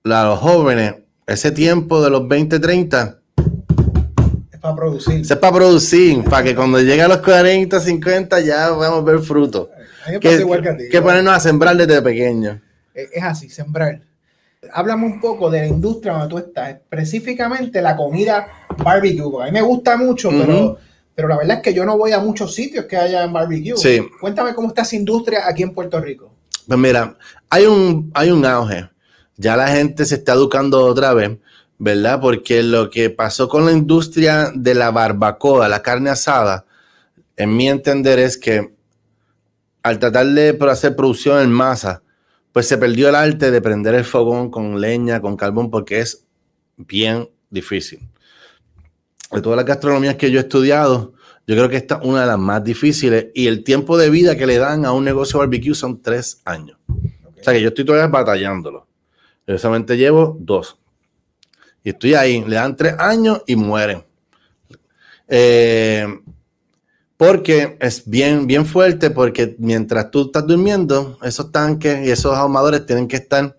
los 0.03 0.38
jóvenes, 0.40 0.96
ese 1.27 1.53
tiempo 1.53 2.03
de 2.03 2.11
los 2.11 2.27
20, 2.27 2.59
30, 2.59 3.17
es 4.59 4.62
para 4.62 4.75
producir. 4.75 5.21
Es 5.21 5.37
para 5.37 5.53
producir, 5.53 6.25
para 6.25 6.42
que 6.42 6.55
cuando 6.55 6.81
llegue 6.81 7.03
a 7.03 7.09
los 7.09 7.18
40, 7.18 7.79
50 7.79 8.40
ya 8.40 8.68
podamos 8.68 9.05
ver 9.05 9.21
fruto. 9.21 9.71
Que, 10.21 10.37
igual 10.37 10.62
que, 10.62 10.68
a 10.68 10.77
ti, 10.77 10.88
que 10.90 11.01
ponernos 11.01 11.35
a 11.35 11.40
sembrar 11.40 11.77
desde 11.77 12.03
pequeño. 12.03 12.61
Es 12.94 13.23
así, 13.23 13.49
sembrar. 13.49 14.01
Háblame 14.73 15.07
un 15.07 15.21
poco 15.21 15.49
de 15.51 15.61
la 15.61 15.66
industria 15.68 16.14
donde 16.14 16.29
tú 16.29 16.38
estás, 16.38 16.71
específicamente 16.71 17.81
la 17.81 17.94
comida 17.94 18.49
barbecue. 18.79 19.42
A 19.42 19.47
mí 19.47 19.53
me 19.53 19.62
gusta 19.62 19.97
mucho, 19.97 20.31
pero, 20.31 20.79
pero 21.14 21.29
la 21.29 21.37
verdad 21.37 21.59
es 21.59 21.62
que 21.62 21.75
yo 21.75 21.85
no 21.85 21.97
voy 21.97 22.11
a 22.12 22.18
muchos 22.18 22.55
sitios 22.55 22.87
que 22.87 22.97
haya 22.97 23.23
en 23.23 23.33
barbecue. 23.33 23.77
Sí. 23.77 24.01
Cuéntame 24.21 24.55
cómo 24.55 24.68
está 24.68 24.83
esa 24.83 24.97
industria 24.97 25.42
aquí 25.47 25.62
en 25.62 25.73
Puerto 25.73 26.01
Rico. 26.01 26.33
Pues 26.66 26.79
mira, 26.79 27.16
hay 27.49 27.66
un, 27.66 28.11
hay 28.12 28.31
un 28.31 28.44
auge. 28.44 28.88
Ya 29.37 29.57
la 29.57 29.68
gente 29.68 30.05
se 30.05 30.16
está 30.16 30.33
educando 30.33 30.85
otra 30.85 31.14
vez, 31.14 31.31
¿verdad? 31.79 32.21
Porque 32.21 32.62
lo 32.62 32.91
que 32.91 33.11
pasó 33.11 33.49
con 33.49 33.64
la 33.64 33.73
industria 33.73 34.51
de 34.55 34.75
la 34.75 34.91
barbacoa, 34.91 35.69
la 35.69 35.83
carne 35.83 36.11
asada, 36.11 36.67
en 37.37 37.57
mi 37.57 37.69
entender 37.69 38.19
es 38.19 38.37
que 38.37 38.75
al 39.83 39.99
tratar 39.99 40.27
de 40.27 40.59
hacer 40.69 40.97
producción 40.97 41.41
en 41.41 41.53
masa, 41.53 42.03
pues 42.53 42.67
se 42.67 42.79
perdió 42.79 43.09
el 43.09 43.14
arte 43.14 43.51
de 43.51 43.62
prender 43.62 43.95
el 43.95 44.05
fogón 44.05 44.51
con 44.51 44.81
leña, 44.81 45.21
con 45.21 45.37
carbón, 45.37 45.71
porque 45.71 46.01
es 46.01 46.27
bien 46.77 47.29
difícil. 47.49 48.01
De 49.31 49.41
todas 49.41 49.57
las 49.57 49.67
gastronomías 49.67 50.17
que 50.17 50.31
yo 50.31 50.38
he 50.38 50.43
estudiado, 50.43 51.14
yo 51.47 51.55
creo 51.55 51.69
que 51.69 51.77
esta 51.77 51.97
es 51.97 52.01
una 52.05 52.23
de 52.23 52.27
las 52.27 52.38
más 52.38 52.64
difíciles 52.64 53.29
y 53.35 53.47
el 53.47 53.62
tiempo 53.62 53.97
de 53.97 54.11
vida 54.11 54.37
que 54.37 54.47
le 54.47 54.59
dan 54.59 54.85
a 54.85 54.93
un 54.93 55.05
negocio 55.05 55.38
barbecue 55.38 55.75
son 55.75 56.03
tres 56.03 56.43
años. 56.45 56.79
O 56.88 57.43
sea 57.43 57.53
que 57.53 57.61
yo 57.61 57.69
estoy 57.69 57.85
todavía 57.85 58.09
batallándolo. 58.09 58.87
Yo 59.47 59.57
solamente 59.59 59.97
llevo 59.97 60.37
dos. 60.41 60.79
Estoy 61.90 62.14
ahí, 62.14 62.44
le 62.46 62.57
dan 62.57 62.77
tres 62.77 62.94
años 62.98 63.42
y 63.46 63.57
mueren. 63.57 64.05
Eh, 65.29 66.07
porque 67.16 67.77
es 67.81 68.09
bien, 68.09 68.46
bien 68.46 68.64
fuerte, 68.64 69.11
porque 69.11 69.57
mientras 69.59 70.11
tú 70.11 70.27
estás 70.27 70.46
durmiendo, 70.46 71.18
esos 71.22 71.51
tanques 71.51 72.07
y 72.07 72.11
esos 72.11 72.35
ahumadores 72.37 72.87
tienen 72.87 73.09
que 73.09 73.16
estar 73.16 73.59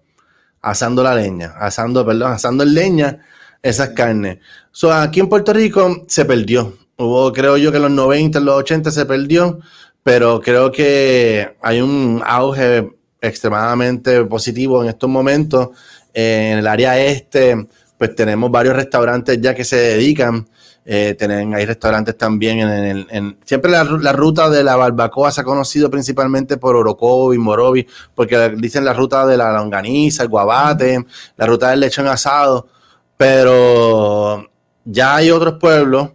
asando 0.61 1.03
la 1.03 1.13
leña, 1.13 1.53
asando, 1.59 2.05
perdón, 2.05 2.31
asando 2.31 2.63
en 2.63 2.73
leña 2.73 3.19
esas 3.61 3.89
carnes. 3.89 4.39
So, 4.71 4.93
aquí 4.93 5.19
en 5.19 5.27
Puerto 5.27 5.51
Rico 5.51 6.03
se 6.07 6.25
perdió. 6.25 6.73
Hubo, 6.97 7.31
creo 7.33 7.57
yo 7.57 7.71
que 7.71 7.77
en 7.77 7.83
los 7.83 7.91
90, 7.91 8.39
en 8.39 8.45
los 8.45 8.55
80 8.55 8.91
se 8.91 9.05
perdió, 9.05 9.59
pero 10.03 10.39
creo 10.41 10.71
que 10.71 11.57
hay 11.61 11.81
un 11.81 12.21
auge 12.25 12.89
extremadamente 13.21 14.23
positivo 14.25 14.83
en 14.83 14.89
estos 14.89 15.09
momentos. 15.09 15.69
en 16.13 16.59
el 16.59 16.67
área 16.67 16.99
este, 16.99 17.67
pues 17.99 18.15
tenemos 18.15 18.49
varios 18.49 18.75
restaurantes 18.75 19.39
ya 19.39 19.53
que 19.53 19.63
se 19.63 19.75
dedican 19.75 20.47
eh, 20.91 21.13
tienen, 21.19 21.53
hay 21.53 21.65
restaurantes 21.67 22.17
también 22.17 22.61
en, 22.61 23.05
en, 23.11 23.37
siempre 23.45 23.69
la, 23.69 23.83
ruta 23.83 24.49
de 24.49 24.63
la 24.63 24.75
barbacoa 24.75 25.29
se 25.29 25.41
ha 25.41 25.43
conocido 25.43 25.87
principalmente 25.91 26.57
por 26.57 26.75
Orocovi, 26.75 27.37
Morovi, 27.37 27.85
porque 28.15 28.55
dicen 28.57 28.85
la 28.85 28.93
ruta 28.93 29.23
de 29.27 29.37
la 29.37 29.53
longaniza, 29.53 30.23
el 30.23 30.29
guabate, 30.29 31.05
la 31.37 31.45
ruta 31.45 31.69
del 31.69 31.81
lechón 31.81 32.07
asado, 32.07 32.69
pero 33.17 34.49
ya 34.83 35.17
hay 35.17 35.29
otros 35.29 35.59
pueblos, 35.59 36.09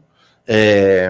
eh, 0.45 1.09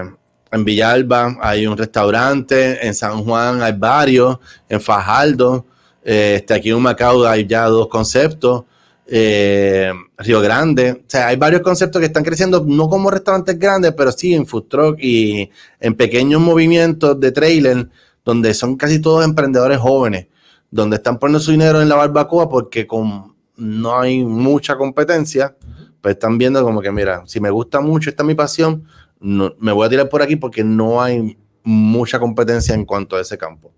en 0.51 0.63
Villalba 0.63 1.35
hay 1.41 1.65
un 1.65 1.75
restaurante, 1.75 2.85
en 2.85 2.93
San 2.93 3.23
Juan 3.23 3.63
hay 3.63 3.73
varios, 3.73 4.37
en 4.69 4.79
Fajardo, 4.79 5.65
eh, 6.03 6.35
este, 6.35 6.53
aquí 6.53 6.69
en 6.69 6.81
Macao 6.83 7.25
hay 7.25 7.47
ya 7.47 7.65
dos 7.65 7.87
conceptos, 7.87 8.65
eh, 9.07 9.91
Río 10.17 10.41
Grande. 10.41 10.91
O 10.91 11.09
sea, 11.09 11.27
hay 11.27 11.37
varios 11.37 11.61
conceptos 11.61 11.99
que 11.99 12.07
están 12.07 12.23
creciendo, 12.23 12.63
no 12.65 12.89
como 12.89 13.11
restaurantes 13.11 13.57
grandes, 13.57 13.93
pero 13.93 14.11
sí 14.11 14.33
en 14.33 14.45
food 14.45 14.63
truck 14.63 14.99
y 14.99 15.49
en 15.79 15.95
pequeños 15.95 16.41
movimientos 16.41 17.19
de 17.19 17.31
trailer, 17.31 17.89
donde 18.23 18.53
son 18.53 18.75
casi 18.75 18.99
todos 18.99 19.23
emprendedores 19.23 19.77
jóvenes, 19.77 20.27
donde 20.71 20.97
están 20.97 21.19
poniendo 21.19 21.39
su 21.39 21.51
dinero 21.51 21.81
en 21.81 21.89
la 21.89 21.95
barbacoa 21.95 22.49
porque 22.49 22.87
con, 22.87 23.35
no 23.57 23.99
hay 23.99 24.23
mucha 24.23 24.75
competencia, 24.75 25.55
pues 26.01 26.15
están 26.15 26.37
viendo 26.37 26.63
como 26.63 26.81
que, 26.81 26.91
mira, 26.91 27.23
si 27.25 27.39
me 27.39 27.49
gusta 27.49 27.81
mucho, 27.81 28.09
esta 28.09 28.23
es 28.23 28.27
mi 28.27 28.35
pasión, 28.35 28.87
me 29.19 29.71
voy 29.71 29.85
a 29.85 29.89
tirar 29.89 30.09
por 30.09 30.21
aquí 30.21 30.35
porque 30.35 30.63
no 30.63 31.01
hay 31.01 31.37
mucha 31.63 32.19
competencia 32.19 32.75
en 32.75 32.85
cuanto 32.85 33.15
a 33.15 33.21
ese 33.21 33.37
campo. 33.37 33.71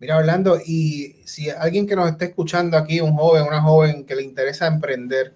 Mira, 0.00 0.16
Orlando, 0.16 0.58
y 0.64 1.16
si 1.26 1.50
alguien 1.50 1.86
que 1.86 1.94
nos 1.94 2.08
esté 2.08 2.24
escuchando 2.26 2.78
aquí, 2.78 3.02
un 3.02 3.14
joven, 3.14 3.42
una 3.42 3.60
joven 3.60 4.06
que 4.06 4.16
le 4.16 4.22
interesa 4.22 4.66
emprender, 4.66 5.34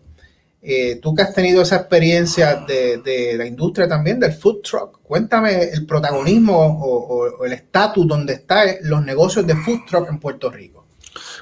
eh, 0.62 0.98
tú 1.03 1.14
que 1.14 1.20
has 1.20 1.35
tenido 1.35 1.61
esa 1.61 1.77
experiencia 1.77 2.64
de, 2.66 3.35
la 3.37 3.44
industria 3.44 3.87
también, 3.87 4.18
del 4.18 4.33
food 4.33 4.62
truck, 4.62 5.03
cuéntame 5.03 5.64
el 5.64 5.85
protagonismo 5.85 6.57
o, 6.57 7.44
el 7.44 7.53
estatus 7.53 8.09
donde 8.09 8.33
están 8.33 8.68
los 8.85 9.05
negocios 9.05 9.46
de 9.46 9.55
food 9.55 9.81
truck 9.87 10.09
en 10.09 10.18
Puerto 10.18 10.50
Rico. 10.50 10.87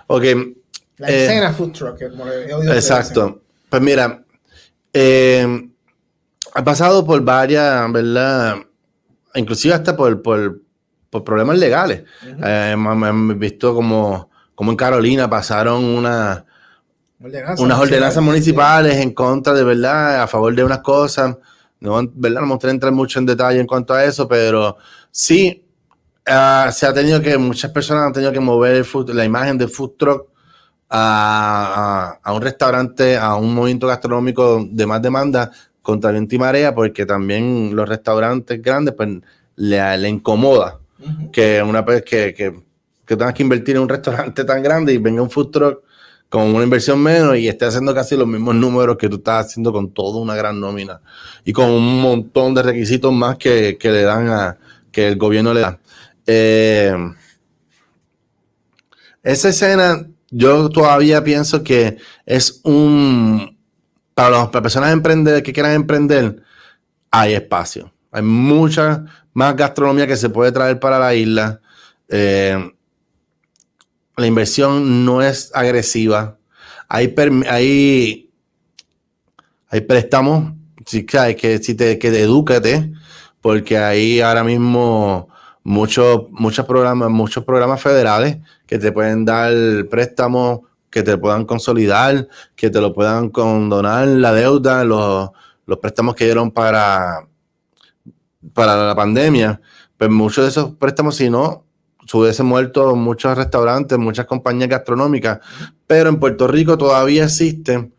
Ok. 0.08 0.24
La 0.96 1.08
eh, 1.08 1.24
escena 1.24 1.52
food 1.52 1.70
truck, 1.70 2.10
como 2.10 2.26
he 2.26 2.52
oído 2.52 2.74
Exacto. 2.74 3.42
Pues 3.68 3.80
mira, 3.80 4.24
eh, 4.92 5.70
ha 6.54 6.64
pasado 6.64 7.06
por 7.06 7.22
varias, 7.22 7.92
¿verdad? 7.92 8.56
Inclusive 9.36 9.74
hasta 9.74 9.96
por, 9.96 10.20
por 10.20 10.60
por 11.12 11.24
problemas 11.24 11.58
legales. 11.58 12.04
Eh, 12.42 12.70
hemos 12.72 13.38
visto 13.38 13.74
como, 13.74 14.30
como 14.54 14.70
en 14.70 14.78
Carolina 14.78 15.28
pasaron 15.28 15.84
una, 15.84 16.42
unas 17.58 17.78
ordenanzas 17.78 18.22
municipales 18.22 18.96
en 18.96 19.12
contra 19.12 19.52
de 19.52 19.62
verdad, 19.62 20.22
a 20.22 20.26
favor 20.26 20.54
de 20.54 20.64
unas 20.64 20.78
cosas. 20.78 21.36
No, 21.80 22.00
¿verdad? 22.14 22.40
no 22.40 22.46
me 22.46 22.70
entrar 22.70 22.92
mucho 22.94 23.18
en 23.18 23.26
detalle 23.26 23.60
en 23.60 23.66
cuanto 23.66 23.92
a 23.92 24.02
eso, 24.02 24.26
pero 24.26 24.78
sí 25.10 25.62
ah, 26.24 26.70
se 26.72 26.86
ha 26.86 26.94
tenido 26.94 27.20
que, 27.20 27.36
muchas 27.36 27.70
personas 27.72 28.06
han 28.06 28.14
tenido 28.14 28.32
que 28.32 28.40
mover 28.40 28.86
la 29.08 29.26
imagen 29.26 29.58
del 29.58 29.68
food 29.68 29.92
truck 29.98 30.28
a, 30.88 32.18
un 32.34 32.40
restaurante, 32.40 33.18
a 33.18 33.34
un 33.34 33.54
movimiento 33.54 33.86
gastronómico 33.86 34.66
de 34.66 34.86
más 34.86 35.02
demanda 35.02 35.50
contra 35.82 36.10
viento 36.10 36.36
y 36.36 36.38
marea, 36.38 36.74
porque 36.74 37.04
también 37.04 37.76
los 37.76 37.86
restaurantes 37.86 38.62
grandes 38.62 38.94
pues, 38.94 39.10
le, 39.56 39.98
le 39.98 40.08
incomoda 40.08 40.78
que 41.32 41.62
una 41.62 41.82
vez 41.82 42.02
que, 42.02 42.34
que, 42.34 42.54
tengas 43.06 43.34
que 43.34 43.42
invertir 43.42 43.76
en 43.76 43.82
un 43.82 43.88
restaurante 43.88 44.44
tan 44.44 44.62
grande 44.62 44.92
y 44.92 44.98
venga 44.98 45.22
un 45.22 45.30
food 45.30 45.50
truck 45.50 45.82
con 46.28 46.54
una 46.54 46.64
inversión 46.64 47.02
menos 47.02 47.36
y 47.36 47.46
esté 47.46 47.66
haciendo 47.66 47.94
casi 47.94 48.16
los 48.16 48.26
mismos 48.26 48.54
números 48.54 48.96
que 48.96 49.08
tú 49.08 49.16
estás 49.16 49.46
haciendo 49.46 49.72
con 49.72 49.92
toda 49.92 50.18
una 50.18 50.34
gran 50.34 50.58
nómina 50.58 51.00
y 51.44 51.52
con 51.52 51.70
un 51.70 52.00
montón 52.00 52.54
de 52.54 52.62
requisitos 52.62 53.12
más 53.12 53.36
que, 53.36 53.76
que 53.78 53.90
le 53.90 54.02
dan 54.02 54.28
a 54.28 54.58
que 54.90 55.08
el 55.08 55.16
gobierno 55.16 55.52
le 55.52 55.60
da. 55.60 55.78
Eh, 56.26 56.94
esa 59.22 59.48
escena, 59.50 60.06
yo 60.30 60.68
todavía 60.70 61.22
pienso 61.22 61.62
que 61.62 61.98
es 62.24 62.60
un 62.64 63.58
para 64.14 64.30
las 64.30 64.48
personas 64.48 64.92
emprender, 64.92 65.42
que 65.42 65.52
quieran 65.52 65.72
emprender, 65.72 66.42
hay 67.10 67.34
espacio. 67.34 67.92
Hay 68.10 68.22
mucha 68.22 69.04
más 69.32 69.56
gastronomía 69.56 70.06
que 70.06 70.16
se 70.16 70.28
puede 70.28 70.52
traer 70.52 70.78
para 70.78 70.98
la 70.98 71.14
isla. 71.14 71.60
Eh, 72.08 72.72
la 74.16 74.26
inversión 74.26 75.04
no 75.04 75.22
es 75.22 75.50
agresiva. 75.54 76.36
Hay, 76.88 77.14
hay, 77.48 78.30
hay 79.68 79.80
préstamos, 79.80 80.52
sí, 80.84 81.06
que, 81.06 81.36
que, 81.36 81.58
si 81.58 81.74
te, 81.74 81.98
que 81.98 82.08
edúcate, 82.08 82.92
porque 83.40 83.78
hay 83.78 84.20
ahora 84.20 84.44
mismo 84.44 85.28
muchos, 85.64 86.30
muchos, 86.30 86.66
programas, 86.66 87.10
muchos 87.10 87.44
programas 87.44 87.80
federales 87.80 88.38
que 88.66 88.78
te 88.78 88.92
pueden 88.92 89.24
dar 89.24 89.52
préstamos, 89.90 90.60
que 90.90 91.02
te 91.02 91.16
puedan 91.16 91.46
consolidar, 91.46 92.28
que 92.54 92.68
te 92.68 92.80
lo 92.80 92.92
puedan 92.92 93.30
condonar 93.30 94.06
la 94.06 94.32
deuda, 94.34 94.84
los, 94.84 95.30
los 95.66 95.78
préstamos 95.78 96.14
que 96.14 96.26
dieron 96.26 96.50
para 96.50 97.26
para 98.54 98.86
la 98.88 98.94
pandemia, 98.94 99.60
pues 99.96 100.10
muchos 100.10 100.44
de 100.44 100.50
esos 100.50 100.74
préstamos, 100.76 101.16
si 101.16 101.30
no, 101.30 101.64
se 102.06 102.16
hubiesen 102.16 102.46
muerto 102.46 102.94
muchos 102.96 103.36
restaurantes, 103.36 103.98
muchas 103.98 104.26
compañías 104.26 104.68
gastronómicas, 104.68 105.40
pero 105.86 106.08
en 106.08 106.18
Puerto 106.18 106.46
Rico 106.48 106.76
todavía 106.76 107.24
existen 107.24 107.94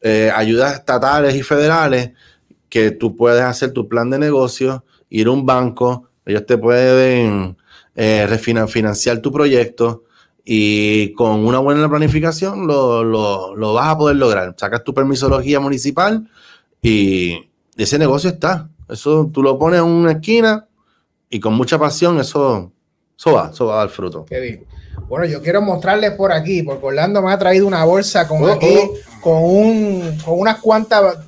eh, 0.00 0.30
ayudas 0.34 0.74
estatales 0.74 1.34
y 1.34 1.42
federales 1.42 2.12
que 2.68 2.90
tú 2.90 3.14
puedes 3.16 3.42
hacer 3.42 3.72
tu 3.72 3.88
plan 3.88 4.08
de 4.10 4.18
negocio, 4.18 4.84
ir 5.10 5.26
a 5.26 5.30
un 5.30 5.44
banco, 5.44 6.08
ellos 6.24 6.46
te 6.46 6.56
pueden 6.56 7.56
eh, 7.94 8.26
refinanciar 8.26 9.20
tu 9.20 9.30
proyecto 9.30 10.04
y 10.44 11.12
con 11.12 11.44
una 11.46 11.58
buena 11.58 11.88
planificación 11.88 12.66
lo, 12.66 13.04
lo, 13.04 13.74
vas 13.74 13.88
a 13.88 13.98
poder 13.98 14.16
lograr. 14.16 14.54
Sacas 14.56 14.82
tu 14.82 14.94
permisología 14.94 15.60
municipal 15.60 16.28
y 16.80 17.50
ese 17.76 17.98
negocio 17.98 18.30
está. 18.30 18.68
Eso 18.88 19.30
tú 19.32 19.42
lo 19.42 19.58
pones 19.58 19.80
en 19.80 19.86
una 19.86 20.12
esquina 20.12 20.66
y 21.28 21.40
con 21.40 21.54
mucha 21.54 21.78
pasión 21.78 22.20
eso, 22.20 22.70
eso 23.18 23.32
va, 23.32 23.50
eso 23.52 23.66
va 23.66 23.74
a 23.74 23.78
dar 23.78 23.88
fruto. 23.88 24.24
Qué 24.26 24.40
bien. 24.40 24.66
Bueno, 25.08 25.26
yo 25.26 25.42
quiero 25.42 25.62
mostrarles 25.62 26.12
por 26.12 26.32
aquí, 26.32 26.62
porque 26.62 26.84
Orlando 26.84 27.22
me 27.22 27.32
ha 27.32 27.38
traído 27.38 27.66
una 27.66 27.84
bolsa 27.84 28.28
con 28.28 28.44
oh, 28.44 28.48
aquí, 28.48 28.76
oh. 28.78 29.20
con 29.20 29.42
un, 29.42 30.18
con 30.24 30.38
unas 30.38 30.58
cuantas 30.60 31.18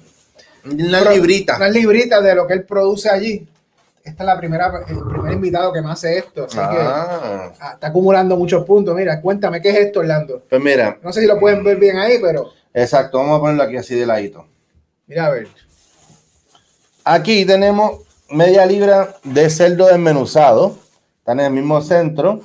unas 0.64 1.14
libritas. 1.14 1.56
Unas 1.58 1.72
libritas 1.72 2.22
de 2.22 2.34
lo 2.34 2.46
que 2.46 2.54
él 2.54 2.64
produce 2.64 3.10
allí. 3.10 3.46
Esta 4.02 4.22
es 4.22 4.26
la 4.26 4.38
primera, 4.38 4.84
el 4.86 5.02
primer 5.02 5.32
invitado 5.32 5.72
que 5.72 5.80
me 5.80 5.90
hace 5.90 6.18
esto. 6.18 6.44
Así 6.44 6.56
que 6.56 6.62
ah. 6.62 7.52
Está 7.74 7.86
acumulando 7.86 8.36
muchos 8.36 8.64
puntos. 8.64 8.94
Mira, 8.94 9.20
cuéntame, 9.20 9.62
¿qué 9.62 9.70
es 9.70 9.76
esto, 9.76 10.00
Orlando? 10.00 10.42
Pues 10.48 10.62
mira. 10.62 10.98
No 11.02 11.12
sé 11.12 11.22
si 11.22 11.26
lo 11.26 11.38
pueden 11.38 11.64
ver 11.64 11.78
bien 11.78 11.96
ahí, 11.96 12.18
pero. 12.20 12.50
Exacto, 12.72 13.18
vamos 13.18 13.38
a 13.38 13.40
ponerlo 13.40 13.62
aquí 13.62 13.76
así 13.76 13.94
de 13.94 14.04
ladito. 14.04 14.46
Mira, 15.06 15.26
a 15.26 15.30
ver. 15.30 15.48
Aquí 17.06 17.44
tenemos 17.44 18.00
media 18.30 18.64
libra 18.64 19.16
de 19.24 19.50
cerdo 19.50 19.88
desmenuzado. 19.88 20.78
Está 21.18 21.32
en 21.32 21.40
el 21.40 21.52
mismo 21.52 21.82
centro. 21.82 22.40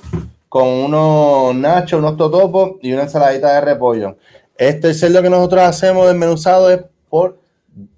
Con 0.50 0.68
unos 0.68 1.54
nachos, 1.54 1.98
unos 1.98 2.18
totopos 2.18 2.72
y 2.82 2.92
una 2.92 3.04
ensaladita 3.04 3.54
de 3.54 3.60
repollo. 3.62 4.18
Este 4.58 4.92
cerdo 4.92 5.22
que 5.22 5.30
nosotros 5.30 5.62
hacemos 5.62 6.06
desmenuzado 6.08 6.70
es 6.70 6.82
por 7.08 7.38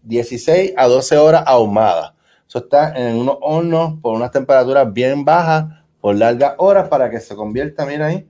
16 0.04 0.74
a 0.76 0.86
12 0.86 1.18
horas 1.18 1.42
ahumada. 1.46 2.14
Eso 2.46 2.60
está 2.60 2.92
en 2.94 3.16
unos 3.16 3.38
hornos 3.40 3.94
por 4.00 4.14
unas 4.14 4.30
temperaturas 4.30 4.92
bien 4.92 5.24
bajas 5.24 5.64
por 6.00 6.14
largas 6.14 6.54
horas 6.58 6.88
para 6.88 7.10
que 7.10 7.18
se 7.18 7.34
convierta, 7.34 7.86
mira 7.86 8.06
ahí, 8.06 8.28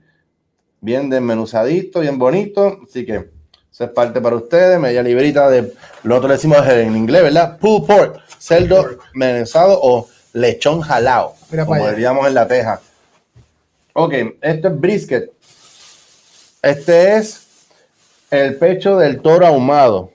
bien 0.81 1.07
desmenuzadito, 1.09 1.99
bien 1.99 2.17
bonito. 2.17 2.79
Así 2.83 3.05
que 3.05 3.29
eso 3.73 3.85
es 3.85 3.89
parte 3.89 4.21
para 4.21 4.35
ustedes. 4.35 4.79
Media 4.79 5.01
librita 5.01 5.49
de, 5.49 5.73
lo 6.03 6.17
otro 6.17 6.27
le 6.27 6.35
decimos 6.35 6.59
en 6.67 6.95
inglés, 6.95 7.23
¿verdad? 7.23 7.57
Pulled 7.57 7.87
pork, 7.87 8.21
cerdo 8.37 8.99
menuzado 9.15 9.79
o 9.81 10.07
lechón 10.33 10.81
jalao, 10.81 11.33
como 11.65 11.89
diríamos 11.89 12.27
en 12.27 12.35
la 12.35 12.47
teja. 12.47 12.79
Ok, 13.93 14.13
esto 14.41 14.67
es 14.67 14.79
brisket. 14.79 15.31
Este 16.61 17.17
es 17.17 17.47
el 18.29 18.57
pecho 18.57 18.97
del 18.97 19.21
toro 19.21 19.47
ahumado. 19.47 20.11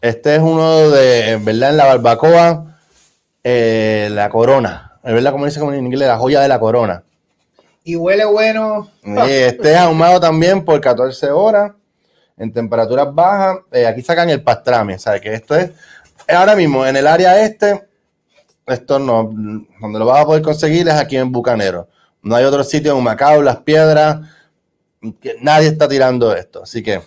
Este 0.00 0.36
es 0.36 0.40
uno 0.40 0.88
de, 0.88 1.38
¿verdad? 1.42 1.70
En 1.70 1.76
la 1.76 1.84
barbacoa, 1.84 2.78
eh, 3.42 4.08
la 4.12 4.30
corona. 4.30 4.98
Es 5.04 5.12
verdad, 5.12 5.32
como 5.32 5.44
dice 5.44 5.60
en 5.60 5.86
inglés, 5.86 6.08
la 6.08 6.16
joya 6.16 6.40
de 6.40 6.48
la 6.48 6.58
corona. 6.58 7.02
Y 7.84 7.96
huele 7.96 8.24
bueno. 8.24 8.88
este 9.28 9.72
es 9.72 9.76
ahumado 9.76 10.18
también 10.20 10.64
por 10.64 10.80
14 10.80 11.30
horas 11.30 11.72
en 12.36 12.52
temperaturas 12.52 13.14
bajas. 13.14 13.58
Eh, 13.72 13.86
aquí 13.86 14.02
sacan 14.02 14.30
el 14.30 14.42
pastrami, 14.42 14.98
¿sabes? 14.98 15.20
Que 15.20 15.34
esto 15.34 15.54
es 15.54 15.70
ahora 16.28 16.56
mismo 16.56 16.86
en 16.86 16.96
el 16.96 17.06
área 17.06 17.40
este. 17.40 17.88
Esto 18.66 18.98
no, 18.98 19.30
donde 19.80 19.98
lo 19.98 20.06
vas 20.06 20.22
a 20.22 20.26
poder 20.26 20.42
conseguir 20.42 20.88
es 20.88 20.94
aquí 20.94 21.16
en 21.16 21.30
Bucanero. 21.30 21.88
No 22.22 22.34
hay 22.34 22.44
otro 22.44 22.64
sitio 22.64 22.96
en 22.96 23.04
Macao, 23.04 23.42
Las 23.42 23.58
Piedras, 23.58 24.20
que 25.20 25.36
nadie 25.42 25.68
está 25.68 25.86
tirando 25.86 26.34
esto. 26.34 26.62
Así 26.62 26.82
que. 26.82 27.02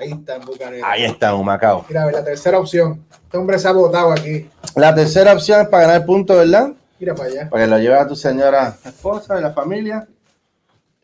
Ahí 0.00 0.10
está 0.10 0.36
en 0.36 0.44
Bucanero. 0.44 0.84
Ahí 0.84 1.04
está 1.04 1.30
en 1.30 1.44
Macao. 1.44 1.84
Mira, 1.88 2.10
la 2.10 2.24
tercera 2.24 2.58
opción. 2.58 3.04
Este 3.22 3.36
hombre 3.36 3.58
se 3.60 3.68
ha 3.68 3.72
botado 3.72 4.10
aquí. 4.10 4.50
La 4.74 4.92
tercera 4.92 5.32
opción 5.32 5.60
es 5.60 5.68
para 5.68 5.86
ganar 5.86 6.04
puntos, 6.04 6.36
¿verdad? 6.36 6.72
Mira 6.98 7.14
para 7.14 7.28
allá. 7.28 7.48
Para 7.48 7.64
que 7.64 7.70
lo 7.70 7.78
lleves 7.78 8.00
a 8.00 8.08
tu 8.08 8.16
señora 8.16 8.76
esposa 8.84 9.36
de 9.36 9.42
la 9.42 9.52
familia. 9.52 10.08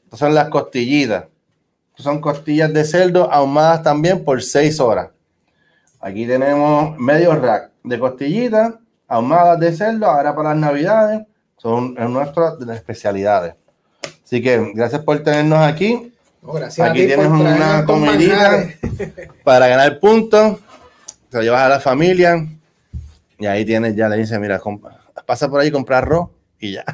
Estas 0.04 0.18
son 0.18 0.34
las 0.34 0.48
costillitas. 0.48 1.26
Son 2.02 2.20
costillas 2.20 2.72
de 2.72 2.84
cerdo 2.84 3.32
ahumadas 3.32 3.82
también 3.82 4.24
por 4.24 4.42
6 4.42 4.80
horas. 4.80 5.10
Aquí 6.00 6.26
tenemos 6.26 6.98
medio 6.98 7.34
rack 7.34 7.70
de 7.82 7.98
costillitas 7.98 8.74
ahumadas 9.08 9.60
de 9.60 9.72
cerdo, 9.72 10.06
ahora 10.06 10.34
para 10.34 10.50
las 10.50 10.58
navidades. 10.58 11.22
Son 11.56 11.94
nuestras 11.94 12.60
especialidades. 12.60 13.54
Así 14.24 14.42
que 14.42 14.72
gracias 14.74 15.02
por 15.02 15.22
tenernos 15.22 15.60
aquí. 15.60 16.12
gracias 16.42 16.90
aquí 16.90 17.06
tienes 17.06 17.28
una 17.28 17.84
comidita 17.86 18.68
para 19.44 19.68
ganar 19.68 19.98
puntos. 19.98 20.58
Te 21.30 21.38
lo 21.38 21.42
llevas 21.42 21.62
a 21.62 21.68
la 21.68 21.80
familia. 21.80 22.46
Y 23.38 23.46
ahí 23.46 23.64
tienes, 23.64 23.96
ya 23.96 24.08
le 24.08 24.16
dice, 24.16 24.38
mira, 24.38 24.60
pasa 25.26 25.48
por 25.48 25.60
ahí 25.60 25.70
comprar 25.70 26.04
arroz 26.04 26.28
y 26.64 26.72
ya. 26.72 26.84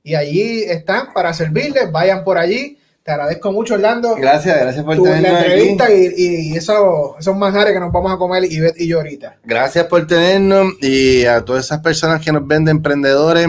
Y 0.04 0.15
allí 0.15 0.63
están 0.63 1.13
para 1.13 1.34
servirles, 1.34 1.91
vayan 1.91 2.24
por 2.24 2.38
allí. 2.38 2.78
Te 3.04 3.12
agradezco 3.12 3.52
mucho, 3.52 3.76
Orlando. 3.76 4.15
Gracias, 4.15 4.60
gracias 4.60 4.86
por 4.86 5.02
tenernos 5.02 5.32
la 5.32 5.39
entrevista 5.39 5.91
y, 5.91 6.13
y, 6.15 6.56
esos, 6.56 7.17
esos 7.19 7.36
manjares 7.36 7.74
que 7.74 7.80
nos 7.80 7.91
vamos 7.91 8.12
a 8.12 8.17
comer 8.17 8.43
Ivette 8.45 8.80
y 8.82 8.88
yo 8.88 8.98
ahorita. 8.98 9.38
Gracias 9.43 9.86
por 9.86 10.06
tenernos 10.06 10.74
y 10.82 11.26
a 11.26 11.43
todas 11.43 11.65
esas 11.65 11.80
personas 11.80 12.22
que 12.24 12.32
nos 12.32 12.45
venden 12.45 12.78
emprendedores, 12.78 13.48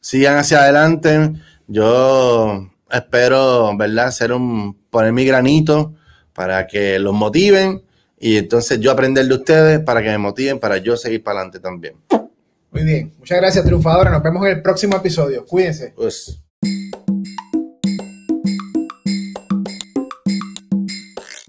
sigan 0.00 0.36
hacia 0.36 0.62
adelante. 0.62 1.32
Yo 1.66 2.68
espero, 2.90 3.76
¿verdad?, 3.76 4.06
hacer 4.06 4.32
un, 4.32 4.76
poner 4.90 5.12
mi 5.12 5.24
granito 5.24 5.92
para 6.32 6.66
que 6.66 6.98
los 6.98 7.12
motiven 7.12 7.82
y 8.24 8.36
entonces 8.36 8.78
yo 8.78 8.92
aprender 8.92 9.26
de 9.26 9.34
ustedes 9.34 9.80
para 9.80 10.00
que 10.00 10.08
me 10.08 10.16
motiven, 10.16 10.60
para 10.60 10.76
yo 10.76 10.96
seguir 10.96 11.24
para 11.24 11.40
adelante 11.40 11.58
también. 11.58 11.94
Muy 12.70 12.84
bien. 12.84 13.12
Muchas 13.18 13.36
gracias, 13.36 13.64
triunfadores. 13.64 14.12
Nos 14.12 14.22
vemos 14.22 14.46
en 14.46 14.52
el 14.52 14.62
próximo 14.62 14.96
episodio. 14.96 15.44
Cuídense. 15.44 15.92
Pues. 15.96 16.38